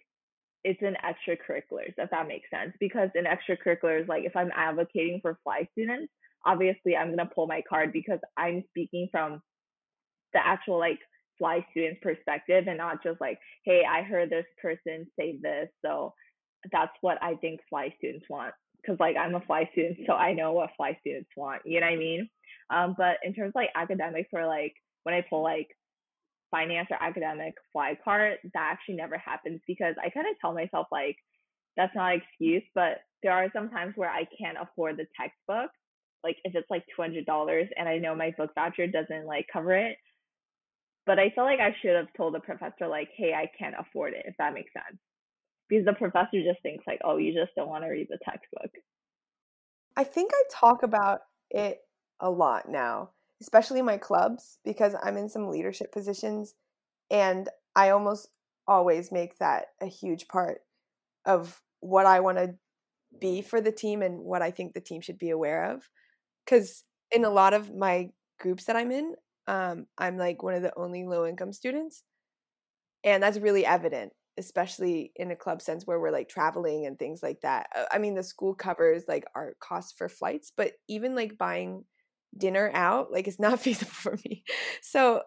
it's 0.63 0.81
in 0.81 0.95
extracurriculars, 1.05 1.93
if 1.95 2.09
that 2.09 2.27
makes 2.27 2.49
sense. 2.49 2.73
Because 2.79 3.09
in 3.13 3.25
extracurriculars, 3.25 4.07
like 4.07 4.23
if 4.23 4.35
I'm 4.35 4.49
advocating 4.55 5.19
for 5.21 5.37
FLI 5.45 5.69
students, 5.73 6.11
obviously 6.43 6.95
I'm 6.95 7.15
gonna 7.15 7.29
pull 7.35 7.45
my 7.45 7.61
card 7.69 7.93
because 7.93 8.19
I'm 8.35 8.63
speaking 8.69 9.09
from 9.11 9.43
the 10.33 10.39
actual 10.43 10.79
like 10.79 10.97
FLI 11.39 11.63
student's 11.69 11.99
perspective 12.01 12.65
and 12.67 12.79
not 12.79 13.03
just 13.03 13.21
like, 13.21 13.37
hey, 13.63 13.83
I 13.87 14.01
heard 14.01 14.31
this 14.31 14.47
person 14.59 15.05
say 15.19 15.37
this, 15.39 15.69
so 15.85 16.15
that's 16.71 16.93
what 17.01 17.21
I 17.21 17.35
think 17.35 17.61
FLI 17.69 17.93
students 17.97 18.25
want. 18.29 18.53
Because 18.81 18.99
like 18.99 19.15
I'm 19.17 19.35
a 19.35 19.39
FLI 19.41 19.69
student, 19.71 19.99
so 20.07 20.13
I 20.13 20.33
know 20.33 20.53
what 20.53 20.69
FLI 20.77 20.97
students 21.01 21.29
want. 21.35 21.61
You 21.65 21.79
know 21.79 21.87
what 21.87 21.93
I 21.93 21.97
mean? 21.97 22.29
Um, 22.69 22.95
but 22.97 23.17
in 23.23 23.33
terms 23.33 23.49
of 23.49 23.55
like 23.55 23.69
academics 23.75 24.29
or 24.33 24.45
like 24.45 24.73
when 25.03 25.15
I 25.15 25.25
pull 25.29 25.43
like 25.43 25.67
finance 26.51 26.87
or 26.91 27.01
academic 27.01 27.55
FLI 27.73 27.97
card, 28.03 28.37
that 28.53 28.71
actually 28.71 28.95
never 28.95 29.17
happens 29.17 29.61
because 29.67 29.95
I 30.03 30.09
kind 30.09 30.27
of 30.27 30.39
tell 30.39 30.53
myself 30.53 30.87
like 30.91 31.17
that's 31.75 31.95
not 31.95 32.13
an 32.13 32.21
excuse, 32.21 32.63
but 32.75 32.99
there 33.23 33.31
are 33.31 33.49
some 33.53 33.69
times 33.69 33.93
where 33.95 34.09
I 34.09 34.27
can't 34.39 34.57
afford 34.61 34.97
the 34.97 35.07
textbook. 35.19 35.71
Like 36.23 36.37
if 36.43 36.55
it's 36.55 36.69
like 36.69 36.83
two 36.95 37.01
hundred 37.01 37.25
dollars 37.25 37.67
and 37.77 37.89
I 37.89 37.97
know 37.97 38.15
my 38.15 38.33
book 38.37 38.51
voucher 38.55 38.87
doesn't 38.87 39.25
like 39.25 39.47
cover 39.51 39.73
it, 39.73 39.97
but 41.05 41.19
I 41.19 41.31
feel 41.31 41.43
like 41.43 41.59
I 41.59 41.75
should 41.81 41.95
have 41.95 42.07
told 42.15 42.33
the 42.33 42.39
professor 42.39 42.87
like, 42.87 43.09
hey, 43.15 43.33
I 43.33 43.49
can't 43.57 43.75
afford 43.77 44.13
it, 44.13 44.23
if 44.25 44.35
that 44.37 44.53
makes 44.53 44.71
sense. 44.73 44.99
Because 45.73 45.85
the 45.85 45.93
professor 45.93 46.43
just 46.43 46.61
thinks 46.61 46.85
like, 46.85 46.99
oh, 47.03 47.17
you 47.17 47.33
just 47.33 47.55
don't 47.55 47.67
want 47.67 47.83
to 47.83 47.89
read 47.89 48.05
the 48.07 48.19
textbook. 48.23 48.69
I 49.97 50.03
think 50.03 50.29
I 50.31 50.43
talk 50.51 50.83
about 50.83 51.21
it 51.49 51.79
a 52.19 52.29
lot 52.29 52.69
now, 52.69 53.09
especially 53.41 53.81
my 53.81 53.97
clubs, 53.97 54.59
because 54.63 54.93
I'm 55.01 55.17
in 55.17 55.29
some 55.29 55.49
leadership 55.49 55.91
positions 55.91 56.53
and 57.09 57.49
I 57.75 57.89
almost 57.89 58.27
always 58.67 59.11
make 59.11 59.39
that 59.39 59.67
a 59.81 59.87
huge 59.87 60.27
part 60.27 60.59
of 61.25 61.59
what 61.79 62.05
I 62.05 62.19
want 62.19 62.37
to 62.37 62.53
be 63.19 63.41
for 63.41 63.59
the 63.59 63.71
team 63.71 64.03
and 64.03 64.19
what 64.19 64.43
I 64.43 64.51
think 64.51 64.73
the 64.73 64.79
team 64.79 65.01
should 65.01 65.17
be 65.17 65.31
aware 65.31 65.71
of. 65.71 65.89
Because 66.45 66.83
in 67.11 67.25
a 67.25 67.31
lot 67.31 67.55
of 67.55 67.75
my 67.75 68.09
groups 68.39 68.65
that 68.65 68.75
I'm 68.75 68.91
in, 68.91 69.15
um, 69.47 69.87
I'm 69.97 70.17
like 70.17 70.43
one 70.43 70.53
of 70.53 70.61
the 70.61 70.73
only 70.77 71.03
low 71.03 71.25
income 71.25 71.51
students. 71.51 72.03
And 73.03 73.23
that's 73.23 73.39
really 73.39 73.65
evident, 73.65 74.13
especially 74.37 75.11
in 75.15 75.31
a 75.31 75.35
club 75.35 75.61
sense 75.61 75.85
where 75.85 75.99
we're 75.99 76.11
like 76.11 76.29
traveling 76.29 76.85
and 76.85 76.97
things 76.97 77.21
like 77.21 77.41
that. 77.41 77.67
Uh, 77.75 77.85
I 77.91 77.99
mean, 77.99 78.15
the 78.15 78.23
school 78.23 78.53
covers 78.55 79.03
like 79.07 79.25
our 79.35 79.55
costs 79.59 79.93
for 79.97 80.09
flights, 80.09 80.51
but 80.55 80.73
even 80.87 81.15
like 81.15 81.37
buying 81.37 81.85
dinner 82.37 82.71
out, 82.73 83.11
like 83.11 83.27
it's 83.27 83.39
not 83.39 83.59
feasible 83.61 83.91
for 83.91 84.17
me. 84.25 84.43
So 84.81 85.23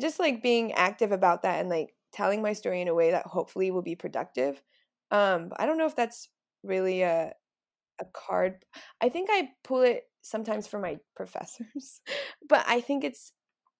just 0.00 0.18
like 0.18 0.42
being 0.42 0.72
active 0.72 1.12
about 1.12 1.42
that 1.42 1.60
and 1.60 1.68
like 1.68 1.94
telling 2.12 2.42
my 2.42 2.52
story 2.52 2.80
in 2.80 2.88
a 2.88 2.94
way 2.94 3.10
that 3.12 3.26
hopefully 3.26 3.70
will 3.70 3.82
be 3.82 3.96
productive. 3.96 4.62
Um, 5.10 5.52
I 5.56 5.66
don't 5.66 5.78
know 5.78 5.86
if 5.86 5.96
that's 5.96 6.28
really 6.62 7.02
a 7.02 7.32
a 8.00 8.04
card. 8.12 8.64
I 9.00 9.08
think 9.08 9.28
I 9.32 9.50
pull 9.64 9.82
it 9.82 10.04
sometimes 10.22 10.66
for 10.66 10.78
my 10.80 10.98
professors, 11.16 12.00
but 12.48 12.64
I 12.68 12.80
think 12.80 13.04
it's 13.04 13.32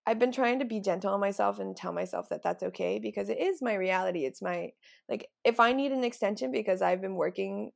I've 0.06 0.18
been 0.18 0.32
trying 0.32 0.58
to 0.58 0.64
be 0.64 0.80
gentle 0.80 1.14
on 1.14 1.20
myself 1.20 1.58
and 1.58 1.76
tell 1.76 1.92
myself 1.92 2.28
that 2.28 2.42
that's 2.42 2.62
okay 2.62 2.98
because 2.98 3.28
it 3.30 3.40
is 3.40 3.62
my 3.62 3.74
reality. 3.74 4.24
It's 4.24 4.42
my 4.42 4.70
like 5.08 5.28
if 5.44 5.60
I 5.60 5.72
need 5.72 5.92
an 5.92 6.04
extension 6.04 6.52
because 6.52 6.82
I've 6.82 7.00
been 7.00 7.14
working 7.14 7.70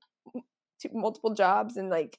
multiple 0.92 1.34
jobs 1.34 1.76
and 1.76 1.88
like 1.88 2.18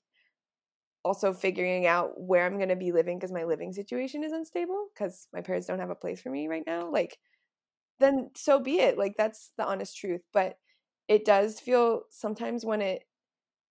also 1.04 1.32
figuring 1.32 1.86
out 1.86 2.20
where 2.20 2.46
I'm 2.46 2.58
going 2.58 2.70
to 2.70 2.76
be 2.76 2.92
living 2.92 3.18
because 3.18 3.32
my 3.32 3.46
living 3.46 3.72
situation 3.72 4.24
is 4.24 4.32
unstable 4.34 4.88
because 4.94 5.28
my 5.32 5.42
parents 5.42 5.68
don't 5.68 5.80
have 5.80 5.90
a 5.90 5.96
place 5.96 6.22
for 6.22 6.30
me 6.30 6.48
right 6.48 6.64
now, 6.66 6.90
like 6.92 7.18
then 8.00 8.32
so 8.36 8.60
be 8.60 8.80
it. 8.80 8.98
Like 8.98 9.16
that's 9.18 9.52
the 9.58 9.66
honest 9.66 9.98
truth, 9.98 10.22
but 10.34 10.58
it 11.08 11.26
does 11.26 11.60
feel 11.60 12.04
sometimes 12.10 12.66
when 12.66 12.82
it 12.82 13.04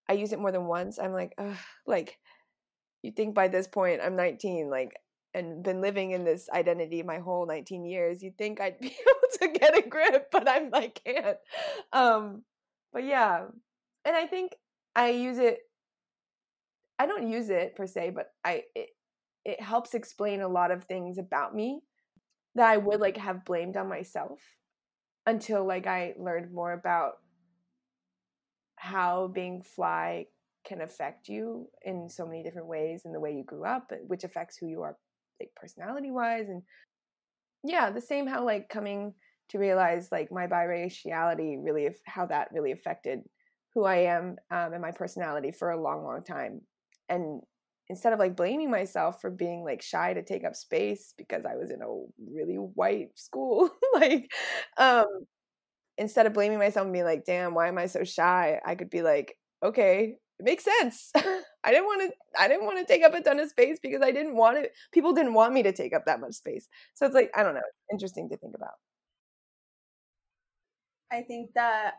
I 0.08 0.14
use 0.14 0.32
it 0.32 0.38
more 0.38 0.52
than 0.52 0.66
once, 0.66 0.98
I'm 0.98 1.12
like, 1.12 1.36
like 1.86 2.18
you 3.02 3.12
think 3.12 3.34
by 3.34 3.48
this 3.48 3.66
point 3.66 4.00
I'm 4.04 4.16
19, 4.16 4.70
like 4.70 4.92
and 5.34 5.62
been 5.62 5.80
living 5.80 6.12
in 6.12 6.24
this 6.24 6.48
identity 6.50 7.02
my 7.02 7.18
whole 7.18 7.46
19 7.46 7.84
years, 7.84 8.22
you'd 8.22 8.38
think 8.38 8.60
I'd 8.60 8.78
be 8.80 8.86
able 8.86 9.52
to 9.54 9.58
get 9.58 9.78
a 9.78 9.88
grip, 9.88 10.28
but 10.32 10.48
I'm 10.48 10.70
like 10.70 11.00
can't. 11.04 11.36
Um, 11.92 12.42
but 12.92 13.04
yeah, 13.04 13.46
and 14.04 14.16
I 14.16 14.26
think 14.26 14.52
I 14.94 15.10
use 15.10 15.38
it. 15.38 15.58
I 16.98 17.06
don't 17.06 17.28
use 17.28 17.50
it 17.50 17.76
per 17.76 17.86
se, 17.86 18.12
but 18.14 18.30
I 18.44 18.62
it, 18.74 18.88
it 19.44 19.60
helps 19.60 19.94
explain 19.94 20.40
a 20.40 20.48
lot 20.48 20.70
of 20.70 20.84
things 20.84 21.18
about 21.18 21.54
me 21.54 21.80
that 22.54 22.68
I 22.68 22.78
would 22.78 23.00
like 23.00 23.18
have 23.18 23.44
blamed 23.44 23.76
on 23.76 23.88
myself 23.88 24.40
until 25.26 25.66
like 25.66 25.86
I 25.86 26.14
learned 26.18 26.52
more 26.52 26.72
about 26.72 27.14
how 28.76 29.28
being 29.28 29.62
FLI 29.62 30.26
can 30.66 30.80
affect 30.80 31.28
you 31.28 31.68
in 31.84 32.08
so 32.08 32.26
many 32.26 32.42
different 32.42 32.66
ways 32.66 33.02
in 33.04 33.12
the 33.12 33.20
way 33.20 33.32
you 33.32 33.44
grew 33.44 33.64
up 33.64 33.92
which 34.06 34.24
affects 34.24 34.56
who 34.56 34.66
you 34.66 34.82
are 34.82 34.96
like 35.40 35.50
personality 35.56 36.10
wise 36.10 36.48
and 36.48 36.62
yeah 37.64 37.90
the 37.90 38.00
same 38.00 38.26
how 38.26 38.44
like 38.44 38.68
coming 38.68 39.12
to 39.48 39.58
realize 39.58 40.08
like 40.10 40.30
my 40.32 40.46
biraciality 40.46 41.56
really 41.62 41.88
how 42.06 42.26
that 42.26 42.48
really 42.52 42.72
affected 42.72 43.20
who 43.74 43.84
i 43.84 43.96
am 43.96 44.36
um, 44.50 44.72
and 44.72 44.82
my 44.82 44.90
personality 44.90 45.50
for 45.52 45.70
a 45.70 45.80
long 45.80 46.02
long 46.04 46.22
time. 46.24 46.60
And 47.08 47.40
instead 47.88 48.12
of 48.12 48.18
like 48.18 48.34
blaming 48.34 48.70
myself 48.70 49.20
for 49.20 49.30
being 49.30 49.62
like 49.62 49.80
shy 49.82 50.12
to 50.14 50.22
take 50.24 50.44
up 50.44 50.56
space 50.56 51.14
because 51.16 51.44
i 51.44 51.54
was 51.54 51.70
in 51.70 51.82
a 51.82 52.32
really 52.32 52.56
white 52.56 53.10
school 53.14 53.70
like 53.94 54.28
um 54.78 55.06
instead 55.98 56.26
of 56.26 56.34
blaming 56.34 56.58
myself 56.58 56.84
and 56.84 56.92
being 56.92 57.04
like 57.04 57.24
damn 57.24 57.54
why 57.54 57.68
am 57.68 57.78
i 57.78 57.86
so 57.86 58.04
shy? 58.04 58.60
I 58.64 58.74
could 58.74 58.90
be 58.90 59.02
like 59.02 59.36
okay 59.64 60.16
it 60.38 60.44
makes 60.44 60.64
sense 60.64 61.12
i 61.66 61.70
didn't 61.70 61.84
want 61.84 62.00
to 62.00 62.40
i 62.40 62.48
didn't 62.48 62.64
want 62.64 62.78
to 62.78 62.84
take 62.84 63.02
up 63.02 63.12
a 63.12 63.20
ton 63.20 63.38
of 63.38 63.50
space 63.50 63.78
because 63.82 64.00
i 64.00 64.10
didn't 64.10 64.36
want 64.36 64.56
it 64.56 64.72
people 64.92 65.12
didn't 65.12 65.34
want 65.34 65.52
me 65.52 65.62
to 65.62 65.72
take 65.72 65.92
up 65.92 66.06
that 66.06 66.20
much 66.20 66.34
space. 66.34 66.68
So 66.94 67.04
it's 67.04 67.14
like 67.14 67.30
i 67.36 67.42
don't 67.42 67.54
know 67.54 67.60
interesting 67.92 68.28
to 68.30 68.36
think 68.36 68.54
about. 68.54 68.74
I 71.12 71.22
think 71.22 71.50
that 71.54 71.94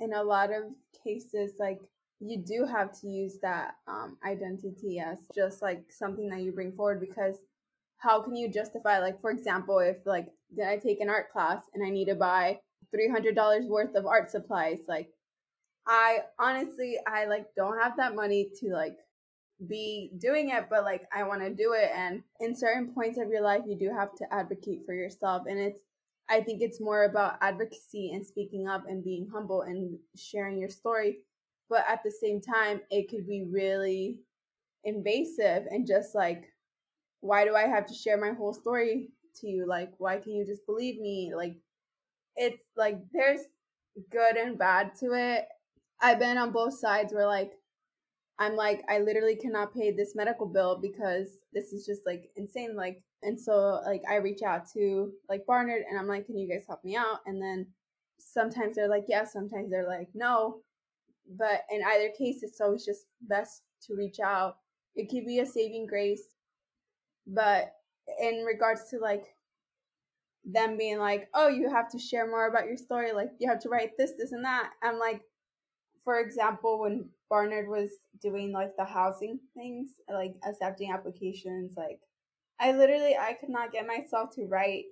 in 0.00 0.12
a 0.12 0.22
lot 0.22 0.50
of 0.50 0.64
cases 1.02 1.52
like 1.58 1.80
you 2.20 2.38
do 2.38 2.64
have 2.64 2.98
to 3.00 3.08
use 3.08 3.38
that 3.42 3.74
um, 3.86 4.16
identity 4.24 4.98
as 4.98 5.18
just 5.34 5.60
like 5.62 5.84
something 5.90 6.28
that 6.30 6.40
you 6.40 6.52
bring 6.52 6.72
forward 6.72 7.00
because 7.00 7.36
how 7.98 8.20
can 8.20 8.36
you 8.36 8.48
justify 8.48 8.98
like 8.98 9.20
for 9.20 9.30
example 9.30 9.78
if 9.78 9.96
like 10.04 10.28
did 10.56 10.66
i 10.66 10.76
take 10.76 11.00
an 11.00 11.08
art 11.08 11.30
class 11.32 11.62
and 11.74 11.84
i 11.84 11.90
need 11.90 12.06
to 12.06 12.14
buy 12.14 12.58
$300 12.94 13.66
worth 13.68 13.94
of 13.96 14.06
art 14.06 14.30
supplies? 14.30 14.78
Like 14.88 15.08
i 15.86 16.20
honestly 16.38 16.98
i 17.06 17.26
like 17.26 17.46
don't 17.56 17.78
have 17.78 17.96
that 17.96 18.14
money 18.14 18.48
to 18.60 18.70
like 18.72 18.96
be 19.68 20.10
doing 20.18 20.50
it 20.50 20.66
but 20.68 20.84
like 20.84 21.02
i 21.14 21.22
want 21.22 21.40
to 21.40 21.50
do 21.50 21.74
it. 21.74 21.90
And 21.94 22.22
in 22.40 22.56
certain 22.56 22.92
points 22.92 23.18
of 23.18 23.28
your 23.28 23.42
life 23.42 23.62
you 23.66 23.76
do 23.78 23.90
have 23.96 24.14
to 24.16 24.32
advocate 24.32 24.82
for 24.84 24.94
yourself. 24.94 25.44
And 25.48 25.58
it's 25.58 25.80
i 26.28 26.40
think 26.40 26.62
it's 26.62 26.80
more 26.80 27.04
about 27.04 27.38
advocacy 27.40 28.12
and 28.12 28.26
speaking 28.26 28.66
up 28.68 28.84
and 28.88 29.04
being 29.04 29.28
humble 29.32 29.62
and 29.62 29.98
sharing 30.16 30.58
your 30.58 30.70
story. 30.70 31.18
But 31.70 31.84
at 31.88 32.02
the 32.04 32.10
same 32.10 32.40
time 32.40 32.80
it 32.90 33.08
could 33.08 33.26
be 33.26 33.44
really 33.50 34.18
invasive 34.84 35.64
and 35.70 35.86
just 35.86 36.14
like 36.14 36.44
why 37.20 37.44
do 37.44 37.54
i 37.54 37.66
have 37.66 37.86
to 37.86 37.94
share 37.94 38.18
my 38.18 38.32
whole 38.32 38.52
story 38.52 39.08
to 39.36 39.46
you? 39.46 39.66
Like 39.66 39.92
why 39.98 40.18
can 40.18 40.32
you 40.32 40.44
just 40.44 40.66
believe 40.66 41.00
me? 41.00 41.32
Like 41.34 41.56
it's 42.36 42.62
like 42.76 42.98
there's 43.12 43.40
good 44.10 44.36
and 44.36 44.58
bad 44.58 44.94
to 45.00 45.12
it. 45.12 45.46
I've 46.00 46.18
been 46.18 46.38
on 46.38 46.52
both 46.52 46.78
sides 46.78 47.12
where 47.12 47.26
like 47.26 47.52
i'm 48.38 48.56
like 48.56 48.82
i 48.88 48.98
literally 48.98 49.36
cannot 49.36 49.74
pay 49.74 49.90
this 49.90 50.14
medical 50.14 50.46
bill 50.46 50.78
because 50.80 51.28
this 51.52 51.72
is 51.72 51.86
just 51.86 52.02
like 52.06 52.30
insane 52.36 52.74
like 52.74 53.02
and 53.22 53.40
so 53.40 53.80
like 53.86 54.02
i 54.10 54.16
reach 54.16 54.42
out 54.42 54.70
to 54.72 55.12
like 55.28 55.46
barnard 55.46 55.82
and 55.88 55.98
i'm 55.98 56.08
like 56.08 56.26
can 56.26 56.38
you 56.38 56.48
guys 56.48 56.64
help 56.66 56.84
me 56.84 56.96
out 56.96 57.20
and 57.26 57.40
then 57.40 57.66
sometimes 58.18 58.76
they're 58.76 58.88
like 58.88 59.04
yes 59.08 59.32
sometimes 59.32 59.70
they're 59.70 59.88
like 59.88 60.08
no 60.14 60.60
but 61.28 61.62
in 61.70 61.82
either 61.82 62.10
case, 62.16 62.42
it's 62.42 62.60
always 62.60 62.84
just 62.84 63.06
best 63.22 63.62
to 63.86 63.94
reach 63.94 64.20
out. 64.20 64.56
It 64.94 65.08
could 65.10 65.26
be 65.26 65.40
a 65.40 65.46
saving 65.46 65.86
grace. 65.86 66.22
But 67.26 67.72
in 68.20 68.44
regards 68.44 68.90
to 68.90 68.98
like 68.98 69.34
them 70.44 70.76
being 70.76 70.98
like, 70.98 71.28
oh, 71.34 71.48
you 71.48 71.70
have 71.70 71.88
to 71.90 71.98
share 71.98 72.28
more 72.28 72.48
about 72.48 72.66
your 72.66 72.76
story, 72.76 73.12
like 73.12 73.30
you 73.38 73.48
have 73.48 73.60
to 73.60 73.70
write 73.70 73.96
this, 73.96 74.12
this, 74.18 74.32
and 74.32 74.44
that. 74.44 74.70
I'm 74.82 74.98
like, 74.98 75.22
for 76.04 76.20
example, 76.20 76.80
when 76.80 77.08
Barnard 77.30 77.68
was 77.68 77.90
doing 78.20 78.52
like 78.52 78.76
the 78.76 78.84
housing 78.84 79.40
things, 79.56 79.90
like 80.12 80.34
accepting 80.46 80.92
applications, 80.92 81.74
like 81.76 82.00
I 82.60 82.72
literally 82.72 83.16
I 83.16 83.32
could 83.32 83.48
not 83.48 83.72
get 83.72 83.86
myself 83.86 84.34
to 84.36 84.46
write 84.46 84.84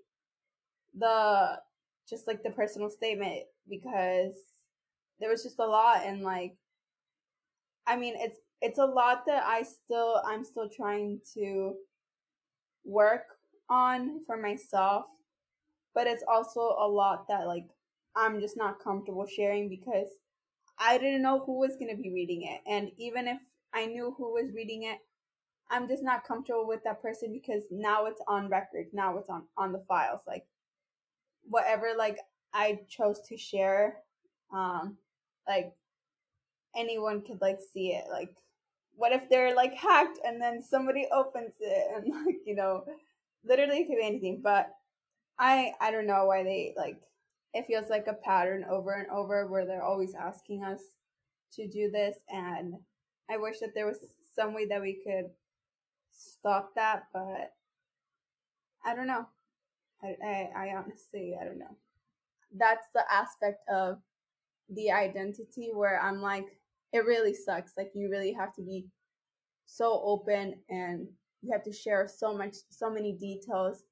the 0.98 1.58
just 2.08 2.26
like 2.26 2.42
the 2.42 2.50
personal 2.50 2.90
statement 2.90 3.42
because 3.68 4.34
there 5.20 5.30
was 5.30 5.42
just 5.42 5.58
a 5.58 5.66
lot 5.66 6.02
and 6.04 6.22
like 6.22 6.56
I 7.86 7.96
mean 7.96 8.14
it's 8.16 8.38
it's 8.60 8.78
a 8.78 8.84
lot 8.84 9.24
that 9.26 9.44
I 9.44 9.62
still 9.62 10.20
I'm 10.26 10.44
still 10.44 10.68
trying 10.68 11.20
to 11.34 11.74
work 12.84 13.24
on 13.70 14.20
for 14.26 14.36
myself 14.36 15.04
but 15.94 16.06
it's 16.06 16.24
also 16.28 16.60
a 16.60 16.88
lot 16.88 17.28
that 17.28 17.46
like 17.46 17.66
I'm 18.16 18.40
just 18.40 18.56
not 18.56 18.82
comfortable 18.82 19.26
sharing 19.26 19.68
because 19.68 20.08
I 20.78 20.98
didn't 20.98 21.22
know 21.22 21.40
who 21.44 21.58
was 21.60 21.76
going 21.76 21.94
to 21.94 22.02
be 22.02 22.12
reading 22.12 22.42
it. 22.42 22.60
And 22.70 22.90
even 22.98 23.28
if 23.28 23.38
I 23.74 23.86
knew 23.86 24.14
who 24.18 24.32
was 24.32 24.52
reading 24.54 24.84
it 24.84 24.98
I'm 25.70 25.88
just 25.88 26.02
not 26.02 26.26
comfortable 26.26 26.66
with 26.68 26.84
that 26.84 27.02
person 27.02 27.32
because 27.32 27.62
now 27.70 28.06
it's 28.06 28.20
on 28.28 28.48
record. 28.50 28.86
Now 28.92 29.16
it's 29.18 29.30
on 29.30 29.44
on 29.56 29.72
the 29.72 29.82
files. 29.88 30.20
Like 30.26 30.44
whatever 31.44 31.92
like 31.96 32.18
I 32.52 32.80
chose 32.88 33.20
to 33.28 33.36
share 33.38 33.96
um 34.54 34.98
like 35.48 35.72
anyone 36.76 37.22
could 37.22 37.40
like 37.40 37.58
see 37.72 37.88
it. 37.92 38.04
Like 38.10 38.34
what 38.96 39.12
if 39.12 39.28
they're 39.30 39.54
like 39.54 39.74
hacked 39.74 40.18
and 40.24 40.40
then 40.40 40.62
somebody 40.62 41.08
opens 41.12 41.54
it 41.60 41.88
and 41.96 42.14
like 42.26 42.36
you 42.46 42.54
know 42.54 42.84
literally 43.44 43.78
it 43.80 43.88
could 43.88 43.96
be 43.96 44.06
anything. 44.06 44.40
But 44.42 44.70
i 45.38 45.72
i 45.80 45.90
don't 45.90 46.06
know 46.06 46.26
why 46.26 46.42
they 46.44 46.74
like 46.76 47.00
it 47.54 47.66
feels 47.66 47.90
like 47.90 48.06
a 48.06 48.14
pattern 48.14 48.64
over 48.70 48.92
and 48.94 49.10
over 49.10 49.46
where 49.46 49.66
they're 49.66 49.82
always 49.84 50.14
asking 50.14 50.62
us 50.64 50.80
to 51.52 51.68
do 51.68 51.90
this 51.90 52.18
and 52.30 52.74
i 53.30 53.36
wish 53.36 53.58
that 53.60 53.74
there 53.74 53.86
was 53.86 53.98
some 54.34 54.54
way 54.54 54.66
that 54.66 54.80
we 54.80 55.00
could 55.04 55.26
stop 56.12 56.70
that 56.76 57.04
but 57.12 57.52
i 58.84 58.94
don't 58.94 59.06
know 59.06 59.26
i 60.02 60.14
i, 60.24 60.50
I 60.56 60.74
honestly 60.76 61.36
i 61.40 61.44
don't 61.44 61.58
know 61.58 61.76
that's 62.56 62.88
the 62.94 63.04
aspect 63.10 63.60
of 63.72 63.98
the 64.70 64.90
identity 64.90 65.70
where 65.72 66.00
I'm 66.00 66.20
like, 66.20 66.46
it 66.92 67.04
really 67.04 67.34
sucks. 67.34 67.72
Like 67.76 67.92
you 67.94 68.10
really 68.10 68.32
have 68.32 68.54
to 68.54 68.62
be 68.62 68.86
so 69.66 70.02
open 70.04 70.54
and 70.68 71.06
you 71.42 71.52
have 71.52 71.64
to 71.64 71.72
share 71.72 72.08
so 72.08 72.36
much, 72.36 72.54
so 72.70 72.90
many 72.90 73.12
details. 73.12 73.84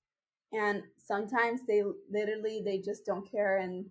And 0.53 0.83
sometimes 0.99 1.63
they 1.67 1.83
literally 2.11 2.63
they 2.65 2.79
just 2.79 3.07
don't 3.07 3.31
care 3.31 3.59
and 3.59 3.87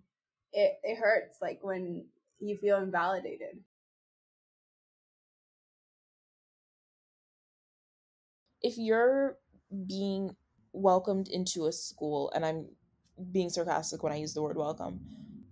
it, 0.52 0.78
it 0.82 0.98
hurts 0.98 1.38
like 1.40 1.60
when 1.62 2.04
you 2.40 2.56
feel 2.58 2.78
invalidated. 2.78 3.58
If 8.62 8.76
you're 8.76 9.38
being 9.86 10.36
welcomed 10.72 11.28
into 11.28 11.66
a 11.66 11.72
school, 11.72 12.30
and 12.34 12.44
I'm 12.44 12.66
being 13.32 13.50
sarcastic 13.50 14.02
when 14.02 14.12
I 14.12 14.16
use 14.16 14.34
the 14.34 14.42
word 14.42 14.56
welcome, 14.56 15.00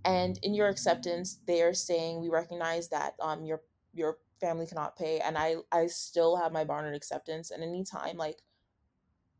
and 0.05 0.38
in 0.42 0.55
your 0.55 0.68
acceptance 0.68 1.38
they 1.47 1.62
are 1.62 1.75
saying 1.75 2.21
we 2.21 2.29
recognize 2.29 2.88
that 2.88 3.14
um 3.23 3.44
your 3.44 3.62
your 3.94 4.18
family 4.40 4.66
cannot 4.66 4.97
pay 4.97 5.18
and 5.21 5.37
i 5.37 5.57
i 5.73 5.87
still 5.87 6.37
have 6.37 6.53
my 6.53 6.64
barnard 6.64 6.94
acceptance 6.94 7.51
and 7.51 7.62
anytime 7.62 8.16
like 8.16 8.38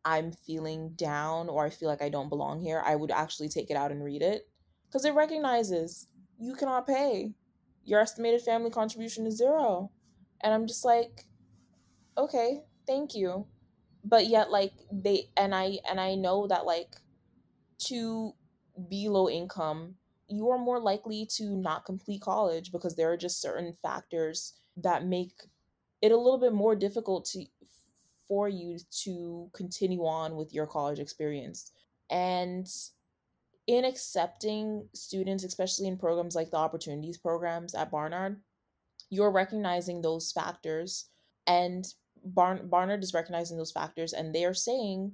i'm 0.09 0.33
feeling 0.33 0.91
down 0.97 1.49
or 1.49 1.67
i 1.67 1.71
feel 1.71 1.89
like 1.89 2.03
i 2.03 2.09
don't 2.09 2.31
belong 2.31 2.61
here 2.61 2.83
i 2.87 2.97
would 2.97 3.11
actually 3.11 3.49
take 3.49 3.71
it 3.71 3.77
out 3.77 3.93
and 3.93 4.03
read 4.03 4.23
it. 4.23 4.49
Because 4.87 5.05
it 5.05 5.15
recognizes 5.15 6.07
you 6.39 6.55
cannot 6.55 6.87
pay. 6.87 7.35
Your 7.85 8.01
estimated 8.01 8.41
family 8.41 8.71
contribution 8.71 9.27
is 9.27 9.37
zero. 9.37 9.91
And 10.43 10.55
i'm 10.55 10.67
just 10.67 10.85
like 10.85 11.25
okay 12.17 12.63
thank 12.87 13.15
you. 13.15 13.47
But 14.05 14.29
yet 14.29 14.51
like 14.51 14.73
they 14.91 15.29
and 15.37 15.55
i 15.55 15.79
and 15.89 16.01
i 16.01 16.15
know 16.15 16.47
that 16.47 16.65
like 16.65 16.95
to 17.89 18.33
be 18.89 19.09
low 19.09 19.29
income 19.29 19.97
you 20.29 20.51
are 20.51 20.59
more 20.59 20.81
likely 20.81 21.27
to 21.37 21.57
not 21.57 21.85
complete 21.85 22.21
college 22.21 22.71
because 22.71 22.95
there 22.95 23.11
are 23.11 23.17
just 23.17 23.41
certain 23.41 23.75
factors 23.83 24.55
that 24.77 25.05
make 25.05 25.33
it 26.01 26.13
a 26.13 26.17
little 26.17 26.39
bit 26.39 26.53
more 26.53 26.77
difficult 26.77 27.25
to 27.25 27.45
for 28.29 28.49
you 28.49 28.79
to 28.91 29.51
continue 29.55 30.05
on 30.05 30.37
with 30.37 30.53
your 30.53 30.67
college 30.67 30.99
experience 30.99 31.73
and 32.11 32.69
in 33.67 33.85
accepting 33.85 34.87
students 34.95 35.45
especially 35.45 35.87
in 35.87 35.97
programs 35.97 36.35
like 36.35 36.51
the 36.51 36.57
opportunities 36.57 37.19
programs 37.19 37.75
at 37.75 37.91
barnard 37.91 38.41
you're 39.11 39.31
recognizing 39.31 40.03
those 40.03 40.33
factors 40.33 41.07
and 41.47 41.95
Barn- 42.25 42.69
Barnard 42.69 43.03
is 43.03 43.15
recognizing 43.15 43.57
those 43.57 43.73
factors 43.73 44.13
and 44.13 44.35
they're 44.35 44.55
saying 44.55 45.13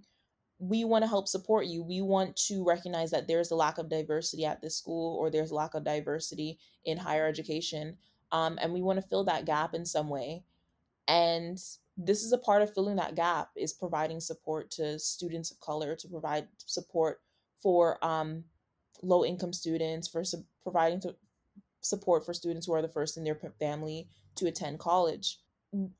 we 0.59 0.85
want 0.85 1.03
to 1.03 1.09
help 1.09 1.29
support 1.29 1.66
you. 1.66 1.83
We 1.83 2.00
want 2.00 2.37
to 2.48 2.64
recognize 2.64 3.11
that 3.11 3.27
there's 3.27 3.50
a 3.50 3.57
lack 3.57 3.79
of 3.79 3.88
diversity 3.88 4.44
at 4.44 4.62
this 4.62 4.77
school 4.77 5.16
or 5.16 5.31
there's 5.31 5.50
a 5.50 5.55
lack 5.55 5.74
of 5.74 5.85
diversity 5.85 6.59
in 6.85 6.96
higher 6.96 7.27
education. 7.27 7.96
Um, 8.33 8.59
and 8.62 8.72
we 8.72 8.83
want 8.83 9.00
to 9.00 9.09
fill 9.09 9.24
that 9.24 9.46
gap 9.46 9.74
in 9.74 9.85
some 9.85 10.09
way. 10.09 10.44
And 11.09 11.59
this 11.96 12.22
is 12.22 12.33
a 12.33 12.38
part 12.38 12.62
of 12.62 12.74
filling 12.74 12.96
that 12.96 13.14
gap 13.14 13.50
is 13.57 13.72
providing 13.72 14.20
support 14.20 14.70
to 14.72 14.98
students 14.98 15.50
of 15.50 15.61
color, 15.61 15.94
to 15.96 16.09
provide 16.09 16.48
support 16.66 17.20
for 17.62 18.04
um, 18.04 18.44
low 19.02 19.24
income 19.24 19.52
students, 19.52 20.09
for 20.09 20.24
su- 20.24 20.44
providing 20.62 21.00
support 21.80 22.24
for 22.24 22.35
students 22.35 22.66
who 22.66 22.72
are 22.72 22.83
the 22.83 22.88
first 22.88 23.16
in 23.16 23.24
their 23.24 23.38
family 23.61 24.09
to 24.37 24.46
attend 24.46 24.78
college. 24.78 25.38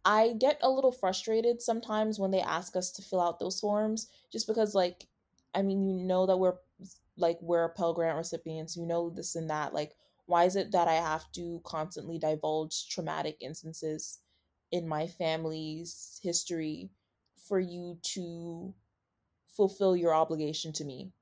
I 0.04 0.35
get 0.38 0.59
a 0.62 0.70
little 0.70 0.92
frustrated 0.92 1.61
sometimes 1.61 2.18
when 2.18 2.30
they 2.30 2.40
ask 2.40 2.76
us 2.76 2.92
to 2.92 3.02
fill 3.02 3.20
out 3.20 3.40
those 3.40 3.59
forms 3.59 4.09
just 4.30 4.46
because 4.46 4.74
like 4.74 5.07
I 5.52 5.62
mean 5.62 5.98
you 5.98 6.04
know 6.04 6.26
that 6.26 6.37
we're 6.37 6.54
like 7.16 7.38
we're 7.40 7.70
Pell 7.70 7.92
Grant 7.92 8.16
recipients, 8.16 8.76
you 8.76 8.87
know 8.87 9.11
this 9.11 9.35
and 9.35 9.50
that. 9.50 9.74
Like 9.74 9.96
why 10.26 10.44
is 10.44 10.57
it 10.57 10.72
that 10.72 10.87
I 10.88 10.94
have 10.94 11.30
to 11.33 11.61
constantly 11.64 12.18
divulge 12.18 12.88
traumatic 12.88 13.37
instances 13.40 14.20
in 14.74 14.88
my 14.88 15.06
family's 15.06 16.18
history 16.22 16.90
for 17.48 17.60
you 17.60 17.96
to 18.02 18.74
fulfill 19.56 19.96
your 19.96 20.12
obligation 20.12 20.72
to 20.74 20.84
me? 20.84 21.12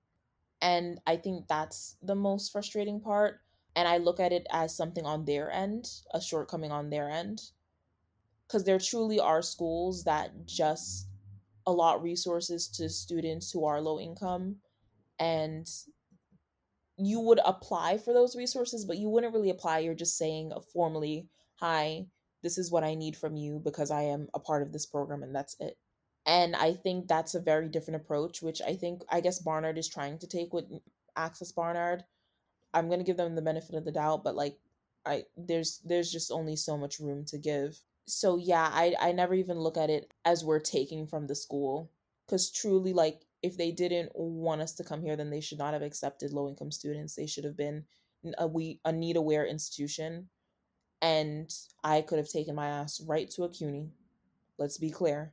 And 0.62 1.00
I 1.06 1.16
think 1.16 1.48
that's 1.48 1.96
the 2.02 2.14
most 2.14 2.50
frustrating 2.50 3.00
part. 3.00 3.40
And 3.76 3.86
I 3.86 3.98
look 3.98 4.20
at 4.20 4.32
it 4.32 4.46
as 4.50 4.76
something 4.76 5.04
on 5.04 5.24
their 5.24 5.50
end, 5.50 5.86
a 6.14 6.20
shortcoming 6.20 6.72
on 6.72 6.88
their 6.88 7.10
end 7.10 7.42
because 8.52 8.64
there 8.64 8.78
truly 8.78 9.18
are 9.18 9.40
schools 9.40 10.04
that 10.04 10.30
just 10.46 11.08
allot 11.66 12.02
resources 12.02 12.68
to 12.68 12.88
students 12.88 13.50
who 13.50 13.64
are 13.64 13.80
low 13.80 13.98
income 13.98 14.56
and 15.18 15.66
you 16.98 17.18
would 17.20 17.40
apply 17.46 17.96
for 17.96 18.12
those 18.12 18.36
resources 18.36 18.84
but 18.84 18.98
you 18.98 19.08
wouldn't 19.08 19.32
really 19.32 19.48
apply 19.48 19.78
you're 19.78 19.94
just 19.94 20.18
saying 20.18 20.52
formally 20.72 21.26
hi 21.56 22.04
this 22.42 22.58
is 22.58 22.70
what 22.70 22.84
i 22.84 22.94
need 22.94 23.16
from 23.16 23.36
you 23.36 23.58
because 23.58 23.90
i 23.90 24.02
am 24.02 24.28
a 24.34 24.38
part 24.40 24.62
of 24.62 24.72
this 24.72 24.86
program 24.86 25.22
and 25.22 25.34
that's 25.34 25.56
it. 25.60 25.76
And 26.26 26.54
i 26.54 26.72
think 26.72 27.08
that's 27.08 27.34
a 27.34 27.40
very 27.40 27.68
different 27.68 28.00
approach 28.02 28.42
which 28.42 28.60
i 28.62 28.74
think 28.74 29.02
i 29.10 29.20
guess 29.20 29.38
barnard 29.38 29.78
is 29.78 29.88
trying 29.88 30.18
to 30.18 30.26
take 30.26 30.52
with 30.52 30.66
access 31.16 31.52
barnard. 31.52 32.04
I'm 32.74 32.88
going 32.88 33.00
to 33.00 33.04
give 33.04 33.18
them 33.18 33.34
the 33.34 33.42
benefit 33.42 33.74
of 33.74 33.84
the 33.84 33.92
doubt 33.92 34.24
but 34.24 34.36
like 34.36 34.58
i 35.04 35.24
there's 35.36 35.80
there's 35.84 36.12
just 36.12 36.30
only 36.30 36.56
so 36.56 36.76
much 36.76 36.98
room 36.98 37.24
to 37.26 37.38
give. 37.38 37.80
So 38.06 38.36
yeah 38.36 38.68
i 38.72 38.94
i 39.00 39.12
never 39.12 39.34
even 39.34 39.58
look 39.58 39.76
at 39.76 39.90
it 39.90 40.12
as 40.24 40.44
we're 40.44 40.60
taking 40.60 41.06
from 41.06 41.26
the 41.26 41.34
school. 41.34 41.90
Because 42.26 42.50
truly 42.50 42.92
like 42.92 43.26
if 43.42 43.56
they 43.56 43.72
didn't 43.72 44.12
want 44.14 44.60
us 44.60 44.74
to 44.74 44.84
come 44.84 45.02
here 45.02 45.16
then 45.16 45.30
they 45.30 45.40
should 45.40 45.58
not 45.58 45.72
have 45.74 45.82
accepted 45.82 46.32
low 46.32 46.48
income 46.48 46.70
students. 46.70 47.14
They 47.14 47.26
should 47.26 47.44
have 47.44 47.56
been 47.56 47.84
a 48.38 48.46
we 48.46 48.80
a 48.84 48.92
need 48.92 49.16
aware 49.16 49.44
institution 49.44 50.28
and 51.02 51.52
i 51.84 52.00
could 52.00 52.18
have 52.18 52.28
taken 52.28 52.54
my 52.54 52.68
ass 52.68 53.00
right 53.06 53.30
to 53.30 53.44
a 53.44 53.48
cuny. 53.48 53.90
Let's 54.58 54.78
be 54.78 54.90
clear. 54.90 55.32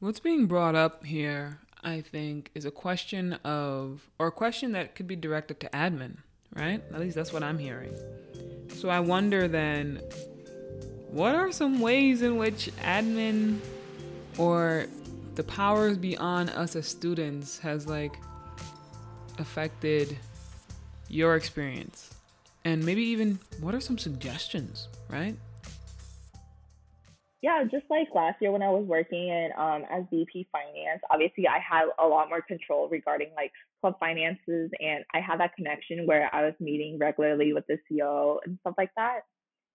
What's 0.00 0.20
being 0.20 0.46
brought 0.46 0.76
up 0.76 1.04
here 1.04 1.58
i 1.82 2.00
think 2.00 2.50
is 2.54 2.64
a 2.64 2.70
question 2.70 3.34
of 3.44 4.10
or 4.18 4.28
a 4.28 4.32
question 4.32 4.72
that 4.72 4.94
could 4.94 5.06
be 5.06 5.16
directed 5.16 5.60
to 5.60 5.68
admin 5.70 6.18
right? 6.54 6.82
At 6.92 7.00
least 7.00 7.16
that's 7.16 7.32
what 7.32 7.42
i'm 7.42 7.58
hearing. 7.58 7.94
So 8.74 8.88
I 8.88 9.00
wonder 9.00 9.48
then, 9.48 10.00
what 11.10 11.34
are 11.34 11.50
some 11.52 11.80
ways 11.80 12.22
in 12.22 12.36
which 12.36 12.70
admin 12.78 13.58
or 14.36 14.86
the 15.34 15.42
powers 15.42 15.96
beyond 15.96 16.50
us 16.50 16.76
as 16.76 16.86
students 16.86 17.58
has 17.58 17.86
like 17.86 18.16
affected 19.38 20.16
your 21.08 21.36
experience? 21.36 22.14
And 22.68 22.84
maybe 22.84 23.00
even 23.00 23.38
what 23.62 23.74
are 23.74 23.80
some 23.80 23.96
suggestions, 23.96 24.88
right? 25.08 25.34
Yeah, 27.40 27.64
just 27.64 27.86
like 27.88 28.08
last 28.14 28.42
year 28.42 28.52
when 28.52 28.60
I 28.60 28.68
was 28.68 28.84
working 28.84 29.28
in 29.28 29.52
um 29.56 29.84
as 29.90 30.04
VP 30.10 30.48
finance, 30.52 31.00
obviously 31.10 31.48
I 31.48 31.60
had 31.60 31.86
a 31.98 32.06
lot 32.06 32.28
more 32.28 32.42
control 32.42 32.86
regarding 32.90 33.30
like 33.34 33.52
club 33.80 33.94
finances 33.98 34.70
and 34.80 35.02
I 35.14 35.20
had 35.20 35.40
that 35.40 35.54
connection 35.56 36.06
where 36.06 36.28
I 36.30 36.44
was 36.44 36.52
meeting 36.60 36.98
regularly 36.98 37.54
with 37.54 37.64
the 37.68 37.78
CEO 37.90 38.36
and 38.44 38.58
stuff 38.60 38.74
like 38.76 38.90
that, 38.98 39.20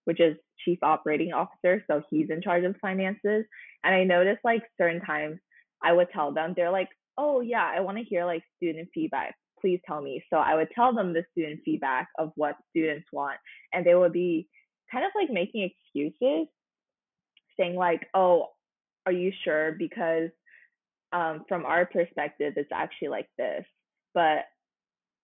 which 0.04 0.20
is 0.20 0.36
chief 0.64 0.78
operating 0.84 1.32
officer. 1.32 1.82
So 1.90 2.00
he's 2.10 2.30
in 2.30 2.42
charge 2.42 2.62
of 2.62 2.76
finances. 2.80 3.44
And 3.82 3.92
I 3.92 4.04
noticed 4.04 4.44
like 4.44 4.62
certain 4.80 5.00
times 5.00 5.40
I 5.82 5.92
would 5.92 6.10
tell 6.12 6.30
them, 6.32 6.54
they're 6.54 6.70
like, 6.70 6.90
oh 7.18 7.40
yeah, 7.40 7.68
I 7.76 7.80
want 7.80 7.98
to 7.98 8.04
hear 8.04 8.24
like 8.24 8.44
student 8.56 8.88
feedback. 8.94 9.34
Please 9.64 9.80
tell 9.86 10.02
me. 10.02 10.22
So 10.30 10.36
I 10.36 10.54
would 10.54 10.68
tell 10.74 10.94
them 10.94 11.12
the 11.12 11.24
student 11.32 11.60
feedback 11.64 12.08
of 12.18 12.32
what 12.34 12.56
students 12.70 13.06
want. 13.12 13.38
And 13.72 13.86
they 13.86 13.94
would 13.94 14.12
be 14.12 14.48
kind 14.92 15.04
of 15.04 15.12
like 15.14 15.30
making 15.30 15.70
excuses, 15.70 16.48
saying 17.58 17.76
like, 17.76 18.06
oh, 18.14 18.48
are 19.06 19.12
you 19.12 19.32
sure? 19.44 19.76
Because 19.78 20.30
um, 21.12 21.44
from 21.48 21.64
our 21.64 21.86
perspective, 21.86 22.54
it's 22.56 22.72
actually 22.72 23.08
like 23.08 23.28
this 23.38 23.64
but 24.14 24.44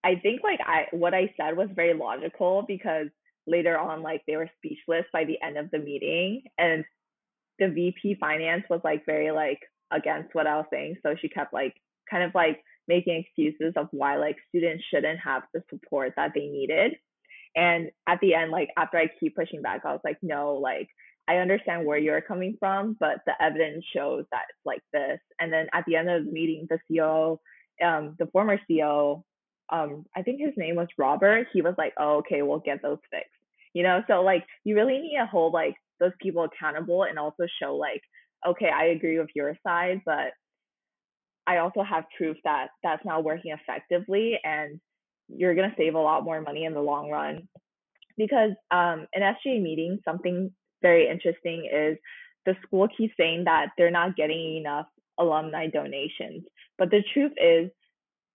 I 0.04 0.16
think 0.16 0.42
like 0.42 0.60
I 0.66 0.86
what 0.90 1.14
I 1.14 1.32
said 1.36 1.56
was 1.56 1.68
very 1.74 1.94
logical 1.94 2.64
because 2.66 3.06
later 3.46 3.78
on 3.78 4.02
like 4.02 4.22
they 4.26 4.36
were 4.36 4.50
speechless 4.58 5.04
by 5.12 5.24
the 5.24 5.40
end 5.42 5.56
of 5.56 5.70
the 5.70 5.78
meeting 5.78 6.42
and 6.58 6.84
the 7.58 7.68
VP 7.68 8.16
finance 8.20 8.64
was 8.68 8.80
like 8.84 9.06
very 9.06 9.30
like 9.30 9.60
against 9.90 10.34
what 10.34 10.46
I 10.46 10.56
was 10.56 10.66
saying 10.70 10.96
so 11.02 11.14
she 11.20 11.28
kept 11.28 11.54
like 11.54 11.74
kind 12.10 12.24
of 12.24 12.34
like 12.34 12.62
making 12.90 13.24
excuses 13.24 13.72
of 13.76 13.88
why 13.92 14.16
like 14.16 14.36
students 14.48 14.84
shouldn't 14.92 15.20
have 15.20 15.42
the 15.54 15.62
support 15.70 16.12
that 16.16 16.32
they 16.34 16.46
needed 16.46 16.92
and 17.56 17.90
at 18.06 18.20
the 18.20 18.34
end 18.34 18.50
like 18.50 18.68
after 18.76 18.98
I 18.98 19.08
keep 19.18 19.36
pushing 19.36 19.62
back 19.62 19.82
I 19.84 19.92
was 19.92 20.00
like 20.04 20.18
no 20.22 20.54
like 20.54 20.88
I 21.28 21.36
understand 21.36 21.86
where 21.86 21.98
you're 21.98 22.20
coming 22.20 22.56
from 22.58 22.96
but 23.00 23.20
the 23.26 23.32
evidence 23.40 23.84
shows 23.94 24.24
that 24.32 24.46
it's 24.50 24.66
like 24.66 24.82
this 24.92 25.20
and 25.38 25.52
then 25.52 25.66
at 25.72 25.84
the 25.86 25.96
end 25.96 26.10
of 26.10 26.26
the 26.26 26.32
meeting 26.32 26.68
the 26.68 26.78
CEO 26.90 27.38
um, 27.82 28.16
the 28.18 28.26
former 28.26 28.58
CEO, 28.68 29.22
um, 29.70 30.04
I 30.16 30.22
think 30.22 30.40
his 30.40 30.54
name 30.56 30.76
was 30.76 30.88
Robert. 30.98 31.46
He 31.52 31.62
was 31.62 31.74
like, 31.78 31.94
"Oh, 31.98 32.18
okay, 32.18 32.42
we'll 32.42 32.58
get 32.58 32.82
those 32.82 32.98
fixed." 33.10 33.30
You 33.72 33.82
know, 33.82 34.02
so 34.08 34.22
like 34.22 34.44
you 34.64 34.74
really 34.74 34.98
need 34.98 35.16
to 35.18 35.26
hold 35.26 35.52
like 35.52 35.74
those 36.00 36.12
people 36.20 36.44
accountable 36.44 37.04
and 37.04 37.18
also 37.18 37.46
show 37.62 37.76
like, 37.76 38.02
okay, 38.46 38.70
I 38.70 38.86
agree 38.86 39.18
with 39.18 39.28
your 39.34 39.56
side, 39.66 40.00
but 40.04 40.32
I 41.50 41.58
also 41.58 41.82
have 41.82 42.04
proof 42.16 42.36
that 42.44 42.68
that's 42.82 43.04
not 43.04 43.24
working 43.24 43.52
effectively, 43.52 44.38
and 44.44 44.78
you're 45.28 45.54
gonna 45.56 45.74
save 45.76 45.94
a 45.94 45.98
lot 46.00 46.22
more 46.22 46.40
money 46.40 46.64
in 46.64 46.74
the 46.74 46.80
long 46.80 47.10
run. 47.10 47.48
Because 48.16 48.52
um, 48.70 49.06
in 49.12 49.22
SGA 49.22 49.60
meetings, 49.60 50.00
something 50.04 50.52
very 50.82 51.08
interesting 51.08 51.68
is 51.72 51.96
the 52.46 52.54
school 52.62 52.86
keeps 52.96 53.14
saying 53.16 53.44
that 53.44 53.70
they're 53.76 53.90
not 53.90 54.16
getting 54.16 54.58
enough 54.58 54.86
alumni 55.18 55.66
donations. 55.66 56.44
But 56.78 56.90
the 56.90 57.02
truth 57.12 57.32
is, 57.36 57.70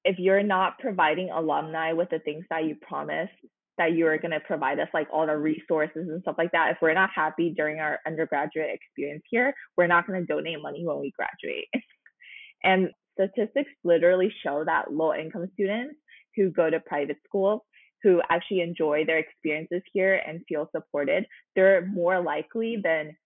if 0.03 0.19
you're 0.19 0.43
not 0.43 0.77
providing 0.79 1.29
alumni 1.29 1.93
with 1.93 2.09
the 2.09 2.19
things 2.19 2.45
that 2.49 2.65
you 2.65 2.75
promised 2.81 3.33
that 3.77 3.93
you're 3.93 4.17
going 4.17 4.31
to 4.31 4.39
provide 4.39 4.79
us, 4.79 4.87
like 4.93 5.07
all 5.11 5.25
the 5.25 5.35
resources 5.35 6.07
and 6.07 6.21
stuff 6.21 6.35
like 6.37 6.51
that, 6.51 6.71
if 6.71 6.77
we're 6.81 6.93
not 6.93 7.09
happy 7.13 7.53
during 7.55 7.79
our 7.79 7.99
undergraduate 8.07 8.69
experience 8.71 9.23
here, 9.29 9.53
we're 9.77 9.87
not 9.87 10.07
going 10.07 10.19
to 10.19 10.25
donate 10.25 10.61
money 10.61 10.85
when 10.85 10.99
we 10.99 11.11
graduate. 11.11 11.67
and 12.63 12.89
statistics 13.15 13.71
literally 13.83 14.31
show 14.43 14.63
that 14.65 14.93
low 14.93 15.13
income 15.13 15.49
students 15.53 15.95
who 16.35 16.51
go 16.51 16.69
to 16.69 16.79
private 16.79 17.17
schools 17.25 17.61
who 18.05 18.21
actually 18.29 18.61
enjoy 18.61 19.03
their 19.03 19.17
experiences 19.17 19.81
here 19.91 20.21
and 20.27 20.41
feel 20.47 20.69
supported, 20.71 21.25
they're 21.55 21.87
more 21.87 22.21
likely 22.21 22.77
than 22.83 23.17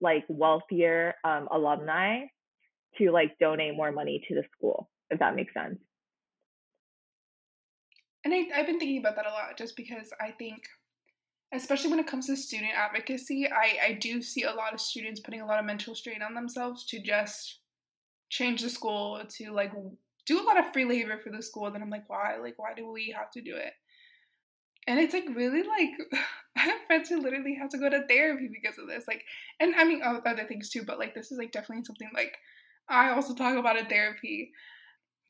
like 0.00 0.24
wealthier 0.28 1.14
um, 1.24 1.46
alumni 1.52 2.24
to 2.98 3.12
like 3.12 3.30
donate 3.38 3.76
more 3.76 3.92
money 3.92 4.24
to 4.26 4.34
the 4.34 4.42
school, 4.56 4.90
if 5.10 5.20
that 5.20 5.36
makes 5.36 5.54
sense. 5.54 5.78
And 8.24 8.34
I, 8.34 8.46
I've 8.56 8.66
been 8.66 8.80
thinking 8.80 8.98
about 8.98 9.14
that 9.16 9.26
a 9.26 9.30
lot 9.30 9.56
just 9.56 9.76
because 9.76 10.10
I 10.20 10.32
think, 10.32 10.64
especially 11.52 11.90
when 11.90 12.00
it 12.00 12.06
comes 12.08 12.26
to 12.26 12.36
student 12.36 12.72
advocacy, 12.74 13.46
I, 13.46 13.90
I 13.90 13.92
do 13.92 14.20
see 14.20 14.42
a 14.42 14.52
lot 14.52 14.74
of 14.74 14.80
students 14.80 15.20
putting 15.20 15.42
a 15.42 15.46
lot 15.46 15.60
of 15.60 15.64
mental 15.64 15.94
strain 15.94 16.22
on 16.22 16.34
themselves 16.34 16.86
to 16.86 17.00
just 17.00 17.60
change 18.30 18.62
the 18.62 18.70
school, 18.70 19.20
to 19.36 19.52
like 19.52 19.72
do 20.26 20.40
a 20.40 20.44
lot 20.44 20.58
of 20.58 20.72
free 20.72 20.84
labor 20.84 21.18
for 21.18 21.30
the 21.30 21.42
school. 21.42 21.70
Then 21.70 21.82
I'm 21.82 21.90
like, 21.90 22.08
why? 22.08 22.36
Like, 22.40 22.58
why 22.58 22.74
do 22.74 22.90
we 22.90 23.14
have 23.16 23.30
to 23.32 23.40
do 23.40 23.56
it? 23.56 23.72
And 24.86 24.98
it's 24.98 25.14
like 25.14 25.24
really 25.34 25.62
like 25.62 25.90
I 26.56 26.60
have 26.60 26.86
friends 26.86 27.08
who 27.08 27.20
literally 27.20 27.54
have 27.54 27.70
to 27.70 27.78
go 27.78 27.88
to 27.88 28.06
therapy 28.06 28.48
because 28.52 28.78
of 28.78 28.86
this. 28.86 29.04
Like, 29.08 29.24
and 29.60 29.74
I 29.76 29.84
mean 29.84 30.02
other 30.02 30.44
things 30.46 30.70
too, 30.70 30.84
but 30.84 30.98
like 30.98 31.14
this 31.14 31.32
is 31.32 31.38
like 31.38 31.52
definitely 31.52 31.84
something 31.84 32.10
like 32.14 32.36
I 32.88 33.10
also 33.10 33.34
talk 33.34 33.56
about 33.56 33.76
in 33.76 33.86
therapy 33.86 34.52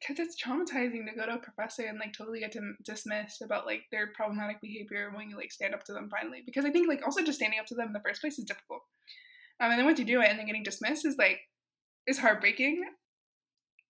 because 0.00 0.18
it's 0.18 0.40
traumatizing 0.42 1.06
to 1.06 1.16
go 1.16 1.24
to 1.26 1.34
a 1.34 1.38
professor 1.38 1.84
and 1.84 1.98
like 1.98 2.12
totally 2.12 2.40
get 2.40 2.52
dim- 2.52 2.76
dismissed 2.84 3.42
about 3.42 3.64
like 3.64 3.82
their 3.90 4.08
problematic 4.08 4.60
behavior 4.60 5.10
when 5.14 5.30
you 5.30 5.36
like 5.36 5.52
stand 5.52 5.74
up 5.74 5.84
to 5.84 5.92
them 5.92 6.10
finally. 6.10 6.42
Because 6.44 6.64
I 6.64 6.70
think 6.70 6.88
like 6.88 7.02
also 7.04 7.22
just 7.22 7.38
standing 7.38 7.58
up 7.58 7.66
to 7.66 7.74
them 7.74 7.88
in 7.88 7.92
the 7.92 8.02
first 8.04 8.20
place 8.20 8.38
is 8.38 8.44
difficult. 8.44 8.82
Um, 9.60 9.70
and 9.70 9.78
then 9.78 9.86
once 9.86 9.98
you 9.98 10.04
do 10.04 10.20
it 10.20 10.28
and 10.28 10.38
then 10.38 10.46
getting 10.46 10.64
dismissed 10.64 11.06
is 11.06 11.16
like 11.16 11.38
is 12.06 12.18
heartbreaking. 12.18 12.84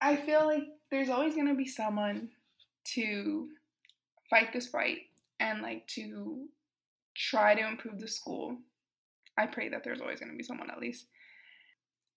I 0.00 0.16
feel 0.16 0.46
like 0.46 0.64
there's 0.90 1.09
always 1.09 1.35
gonna 1.35 1.55
be 1.55 1.66
someone 1.66 2.29
to 2.94 3.48
fight 4.31 4.53
this 4.53 4.68
fight 4.68 4.98
and 5.40 5.62
like 5.62 5.87
to 5.88 6.46
try 7.16 7.55
to 7.55 7.66
improve 7.66 8.00
the 8.00 8.09
school. 8.09 8.57
I 9.38 9.46
pray 9.46 9.68
that 9.68 9.83
there's 9.85 10.00
always 10.00 10.20
gonna 10.20 10.35
be 10.35 10.42
someone 10.42 10.70
at 10.70 10.81
least. 10.81 11.07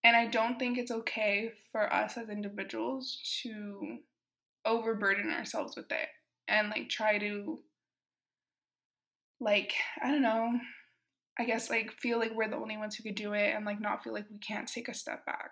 And 0.04 0.16
I 0.16 0.28
don't 0.28 0.60
think 0.60 0.78
it's 0.78 0.92
okay 0.92 1.52
for 1.72 1.92
us 1.92 2.18
as 2.18 2.30
individuals 2.30 3.20
to 3.44 3.98
overburden 4.66 5.32
ourselves 5.32 5.76
with 5.76 5.92
it 5.92 6.10
and 6.48 6.70
like 6.70 6.90
try 6.90 7.18
to 7.18 7.60
like 9.40 9.74
I 10.02 10.12
don't 10.12 10.22
know, 10.22 10.60
I 11.40 11.46
guess 11.46 11.70
like 11.70 11.92
feel 12.00 12.20
like 12.20 12.34
we're 12.36 12.50
the 12.50 12.56
only 12.56 12.78
ones 12.78 12.96
who 12.96 13.04
could 13.04 13.16
do 13.16 13.34
it 13.34 13.54
and 13.56 13.66
like 13.66 13.80
not 13.80 14.04
feel 14.04 14.14
like 14.14 14.30
we 14.30 14.40
can't 14.40 14.68
take 14.68 14.88
a 14.88 14.94
step 14.94 15.26
back. 15.26 15.52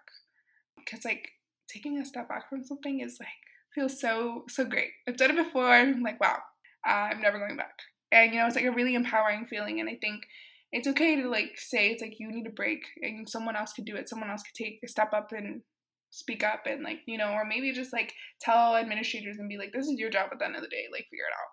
Cuz 0.90 1.06
like 1.06 1.32
taking 1.68 1.98
a 2.00 2.06
step 2.06 2.30
back 2.30 2.50
from 2.50 2.64
something 2.64 3.00
is 3.00 3.18
like 3.20 3.30
feels 3.74 4.00
so 4.00 4.46
so 4.48 4.66
great. 4.66 4.92
I've 5.08 5.18
done 5.18 5.32
it 5.32 5.44
before. 5.44 5.70
I'm 5.70 6.02
like, 6.02 6.20
wow, 6.20 6.40
I'm 6.86 7.22
never 7.22 7.40
going 7.40 7.58
back. 7.58 7.78
And 8.12 8.34
you 8.34 8.40
know, 8.40 8.48
it's 8.48 8.56
like 8.56 8.66
a 8.66 8.72
really 8.72 8.96
empowering 8.96 9.46
feeling. 9.46 9.80
And 9.80 9.90
I 9.90 9.98
think 10.00 10.24
it's 10.72 10.88
okay 10.88 11.22
to 11.22 11.30
like 11.30 11.58
say 11.58 11.90
it's 11.90 12.02
like 12.02 12.20
you 12.20 12.30
need 12.32 12.48
a 12.48 12.52
break, 12.52 12.84
and 13.02 13.30
someone 13.30 13.56
else 13.56 13.74
could 13.74 13.86
do 13.86 13.96
it. 13.96 14.10
Someone 14.10 14.30
else 14.30 14.44
could 14.44 14.64
take 14.64 14.80
a 14.84 14.88
step 14.88 15.14
up 15.14 15.32
and 15.32 15.62
speak 16.10 16.44
up, 16.44 16.64
and 16.66 16.84
like 16.84 17.00
you 17.06 17.18
know, 17.18 17.32
or 17.32 17.46
maybe 17.46 17.72
just 17.72 17.94
like 17.94 18.14
tell 18.42 18.76
administrators 18.76 19.38
and 19.38 19.50
be 19.50 19.58
like, 19.58 19.72
this 19.74 19.88
is 19.88 20.00
your 20.00 20.10
job 20.10 20.30
at 20.32 20.40
the 20.40 20.46
end 20.46 20.56
of 20.56 20.62
the 20.62 20.70
day. 20.70 20.86
Like 20.92 21.06
figure 21.10 21.26
it 21.26 21.34
out. 21.34 21.52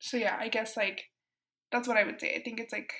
So 0.00 0.16
yeah, 0.16 0.36
I 0.38 0.48
guess 0.48 0.76
like 0.76 1.04
that's 1.72 1.88
what 1.88 1.96
I 1.96 2.04
would 2.04 2.20
say. 2.20 2.34
I 2.34 2.42
think 2.42 2.60
it's 2.60 2.72
like 2.72 2.92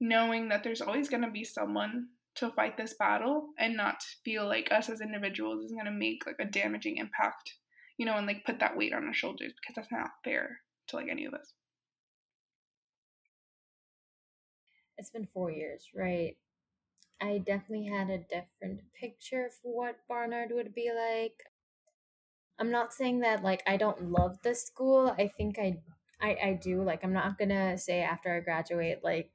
knowing 0.00 0.48
that 0.48 0.62
there's 0.64 0.80
always 0.80 1.08
gonna 1.08 1.30
be 1.30 1.44
someone 1.44 2.08
to 2.38 2.50
fight 2.50 2.76
this 2.76 2.94
battle 2.94 3.48
and 3.58 3.76
not 3.76 4.02
feel 4.24 4.46
like 4.46 4.70
us 4.70 4.88
as 4.88 5.00
individuals 5.00 5.64
is 5.64 5.72
going 5.72 5.84
to 5.84 5.90
make 5.90 6.24
like 6.26 6.36
a 6.40 6.44
damaging 6.50 6.96
impact 6.96 7.54
you 7.98 8.06
know 8.06 8.16
and 8.16 8.26
like 8.26 8.44
put 8.44 8.60
that 8.60 8.76
weight 8.76 8.94
on 8.94 9.04
our 9.04 9.12
shoulders 9.12 9.52
because 9.60 9.74
that's 9.74 9.92
not 9.92 10.10
fair 10.24 10.60
to 10.86 10.96
like 10.96 11.08
any 11.10 11.26
of 11.26 11.34
us. 11.34 11.52
It's 14.96 15.10
been 15.10 15.26
four 15.26 15.50
years 15.50 15.88
right? 15.94 16.36
I 17.20 17.38
definitely 17.38 17.86
had 17.86 18.10
a 18.10 18.18
different 18.18 18.82
picture 18.98 19.46
of 19.46 19.52
what 19.62 19.96
barnard 20.08 20.50
would 20.52 20.72
be 20.74 20.90
like. 20.90 21.42
I'm 22.60 22.70
not 22.70 22.92
saying 22.92 23.20
that 23.20 23.42
like 23.42 23.62
i 23.66 23.76
don't 23.76 24.10
love 24.12 24.38
the 24.42 24.54
school. 24.54 25.14
I 25.18 25.28
think 25.28 25.58
i 25.58 25.78
i, 26.20 26.36
I 26.42 26.60
do 26.62 26.82
like 26.82 27.02
i'm 27.04 27.12
not 27.12 27.38
gonna 27.38 27.76
say 27.78 28.00
after 28.00 28.34
i 28.34 28.40
graduate 28.40 29.00
like 29.02 29.30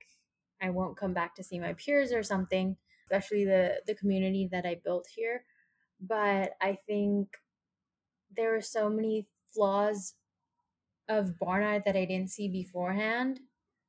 I 0.62 0.70
won't 0.70 0.96
come 0.96 1.14
back 1.14 1.36
to 1.36 1.44
see 1.44 1.60
my 1.60 1.74
peers 1.74 2.14
or 2.14 2.24
something 2.24 2.78
especially 3.14 3.46
the 3.46 3.82
the 3.88 3.96
community 3.96 4.48
that 4.52 4.66
I 4.66 4.80
built 4.84 5.08
here. 5.16 5.46
But 6.02 6.54
I 6.62 6.78
think 6.88 7.30
there 8.36 8.56
are 8.56 8.62
so 8.62 8.90
many 8.90 9.28
flaws 9.54 10.16
of 11.08 11.38
Barnard 11.40 11.84
that 11.86 11.96
I 11.96 12.06
didn't 12.06 12.32
see 12.32 12.48
beforehand 12.48 13.42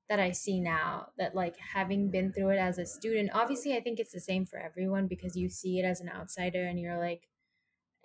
that 0.09 0.21
I 0.21 0.33
see 0.33 0.61
now. 0.61 1.09
That 1.19 1.35
like 1.35 1.57
having 1.59 2.11
been 2.11 2.33
through 2.33 2.51
it 2.51 2.59
as 2.59 2.79
a 2.79 2.87
student, 2.87 3.31
obviously 3.35 3.77
I 3.77 3.81
think 3.81 3.99
it's 3.99 4.13
the 4.13 4.21
same 4.21 4.47
for 4.47 4.59
everyone 4.59 5.07
because 5.07 5.37
you 5.37 5.49
see 5.49 5.79
it 5.79 5.85
as 5.85 6.01
an 6.01 6.11
outsider 6.11 6.65
and 6.65 6.79
you're 6.79 6.99
like 6.99 7.29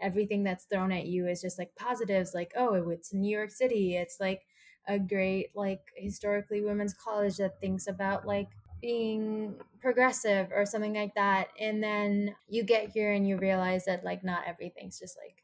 everything 0.01 0.43
that's 0.43 0.65
thrown 0.65 0.91
at 0.91 1.07
you 1.07 1.27
is 1.27 1.41
just 1.41 1.59
like 1.59 1.75
positives 1.75 2.33
like 2.33 2.53
oh 2.55 2.89
it's 2.89 3.13
new 3.13 3.35
york 3.37 3.51
city 3.51 3.95
it's 3.95 4.19
like 4.19 4.43
a 4.87 4.97
great 4.97 5.47
like 5.55 5.81
historically 5.95 6.61
women's 6.61 6.93
college 6.93 7.37
that 7.37 7.59
thinks 7.59 7.87
about 7.87 8.25
like 8.25 8.49
being 8.81 9.55
progressive 9.81 10.47
or 10.53 10.65
something 10.65 10.93
like 10.95 11.13
that 11.15 11.49
and 11.59 11.83
then 11.83 12.35
you 12.47 12.63
get 12.63 12.89
here 12.89 13.11
and 13.13 13.27
you 13.27 13.37
realize 13.37 13.85
that 13.85 14.03
like 14.03 14.23
not 14.23 14.43
everything's 14.47 14.99
just 14.99 15.17
like 15.17 15.43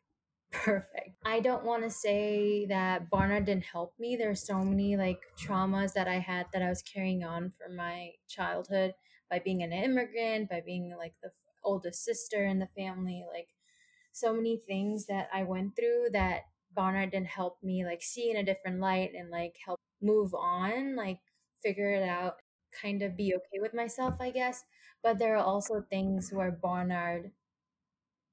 perfect. 0.52 1.12
I 1.26 1.40
don't 1.42 1.66
want 1.66 1.84
to 1.84 1.90
say 1.90 2.66
that 2.68 3.10
barnard 3.10 3.46
didn't 3.46 3.66
help 3.66 3.94
me. 4.00 4.16
There's 4.16 4.46
so 4.46 4.64
many 4.64 4.96
like 4.96 5.20
traumas 5.38 5.94
that 5.94 6.08
i 6.08 6.20
had 6.20 6.46
that 6.54 6.62
i 6.62 6.70
was 6.70 6.82
carrying 6.82 7.24
on 7.24 7.52
from 7.52 7.76
my 7.76 8.12
childhood 8.28 8.94
by 9.30 9.40
being 9.40 9.62
an 9.64 9.74
immigrant 9.74 10.50
by 10.50 10.62
being 10.66 10.96
like 10.98 11.14
the 11.22 11.30
oldest 11.64 12.04
sister 12.04 12.46
in 12.46 12.60
the 12.60 12.68
family 12.78 13.26
like 13.34 13.50
so 14.12 14.34
many 14.34 14.58
things 14.58 15.08
that 15.08 15.28
i 15.34 15.44
went 15.44 15.76
through 15.76 16.08
that 16.12 16.42
barnard 16.74 17.12
didn't 17.12 17.28
help 17.28 17.58
me 17.64 17.86
like 17.86 18.02
see 18.02 18.30
in 18.30 18.38
a 18.38 18.44
different 18.44 18.80
light 18.80 19.12
and 19.18 19.30
like 19.30 19.56
help 19.66 19.80
move 20.02 20.34
on 20.34 20.96
like 20.96 21.20
figure 21.64 21.92
it 21.92 22.04
out 22.04 22.36
kind 22.80 23.02
of 23.02 23.18
be 23.18 23.34
okay 23.36 23.60
with 23.62 23.74
myself, 23.74 24.16
I 24.20 24.32
guess. 24.32 24.64
But 25.04 25.20
there 25.20 25.36
are 25.36 25.44
also 25.44 25.82
things 25.90 26.32
where 26.34 26.52
Barnard 26.52 27.32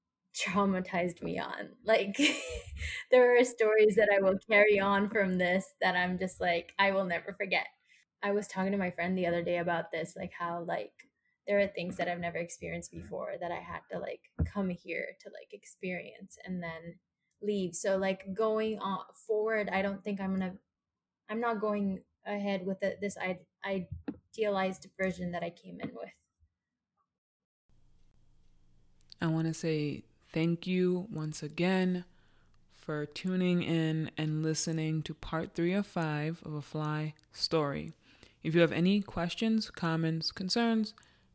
traumatized 0.37 1.23
me 1.23 1.39
on. 1.39 1.71
Like 1.85 2.17
there 3.11 3.37
are 3.39 3.45
stories 3.45 3.97
that 3.97 4.09
I 4.15 4.21
will 4.21 4.39
carry 4.51 4.81
on 4.81 5.09
from 5.11 5.35
this 5.39 5.67
that 5.81 5.97
I'm 5.97 6.19
just 6.19 6.41
like 6.41 6.73
I 6.79 6.93
will 6.93 7.05
never 7.05 7.33
forget. 7.33 7.67
I 8.23 8.33
was 8.33 8.47
talking 8.47 8.73
to 8.73 8.79
my 8.79 8.91
friend 8.91 9.19
the 9.19 9.27
other 9.27 9.43
day 9.43 9.59
about 9.59 9.91
this, 9.93 10.15
like 10.17 10.33
how 10.39 10.63
like 10.67 10.93
there 11.47 11.59
are 11.59 11.67
things 11.67 11.97
that 11.97 12.09
I've 12.09 12.21
never 12.21 12.39
experienced 12.39 12.93
before 12.93 13.33
that 13.41 13.51
I 13.51 13.57
had 13.61 13.81
to 13.91 13.99
like 13.99 14.21
come 14.45 14.69
here 14.71 15.07
to 15.23 15.31
like 15.31 15.53
experience 15.53 16.39
and 16.45 16.63
then 16.63 16.97
leave. 17.43 17.75
So 17.75 17.97
like 17.97 18.33
going 18.33 18.79
on 18.79 19.01
forward, 19.27 19.69
I 19.71 19.83
don't 19.83 20.03
think 20.05 20.21
I'm 20.21 20.33
gonna. 20.39 20.55
I'm 21.29 21.41
not 21.41 21.61
going 21.61 22.01
ahead 22.27 22.67
with 22.67 22.81
the, 22.81 22.97
this 23.01 23.17
I 23.19 23.39
idealized 23.65 24.87
version 24.99 25.33
that 25.33 25.43
I 25.43 25.51
came 25.51 25.81
in 25.81 25.91
with. 25.95 26.11
I 29.21 29.27
want 29.27 29.47
to 29.47 29.55
say 29.55 30.03
thank 30.33 30.67
you 30.67 31.07
once 31.13 31.43
again 31.43 32.05
for 32.73 33.07
tuning 33.07 33.63
in 33.63 34.11
and 34.19 34.43
listening 34.43 35.03
to 35.05 35.15
part 35.15 35.55
three 35.55 35.73
of 35.73 35.87
five 35.87 36.43
of 36.45 36.55
a 36.55 36.61
FLI 36.61 37.15
story. 37.33 37.93
If 38.43 38.55
you 38.55 38.61
have 38.61 38.73
any 38.73 39.01
questions, 39.01 39.71
comments, 39.71 40.33
concerns, 40.33 40.95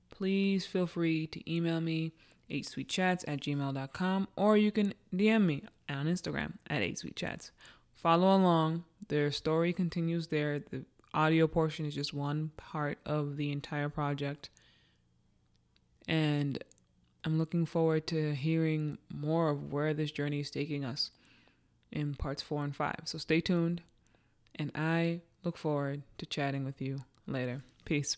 please 0.09 0.65
feel 0.65 0.87
free 0.87 1.27
to 1.27 1.51
email 1.51 1.79
me 1.79 2.11
hsuitechats 2.49 3.23
at 3.27 3.41
gmail.com 3.41 4.27
or 4.35 4.57
you 4.57 4.71
can 4.71 4.93
DM 5.13 5.45
me 5.45 5.63
on 5.89 6.07
Instagram 6.07 6.53
at 6.69 6.81
hsuitechats. 6.81 7.51
Follow 7.93 8.35
along. 8.35 8.83
Their 9.07 9.31
story 9.31 9.71
continues 9.71 10.27
there. 10.27 10.59
The 10.59 10.83
audio 11.17 11.47
portion 11.47 11.85
is 11.85 11.95
just 11.95 12.13
one 12.13 12.51
part 12.57 12.99
of 13.03 13.37
the 13.37 13.51
entire 13.51 13.89
project. 13.89 14.49
And 16.07 16.63
I'm 17.25 17.39
looking 17.39 17.65
forward 17.65 18.05
to 18.07 18.35
hearing 18.35 18.99
more 19.11 19.49
of 19.49 19.73
where 19.73 19.95
this 19.95 20.11
journey 20.11 20.39
is 20.41 20.51
taking 20.51 20.85
us 20.85 21.09
in 21.91 22.13
parts 22.13 22.43
four 22.43 22.63
and 22.63 22.75
five. 22.75 23.01
So 23.05 23.17
stay 23.17 23.41
tuned, 23.41 23.81
and 24.55 24.71
I 24.75 25.21
look 25.43 25.57
forward 25.57 26.03
to 26.19 26.25
chatting 26.27 26.63
with 26.63 26.81
you 26.81 26.99
later. 27.25 27.63
Peace. 27.83 28.15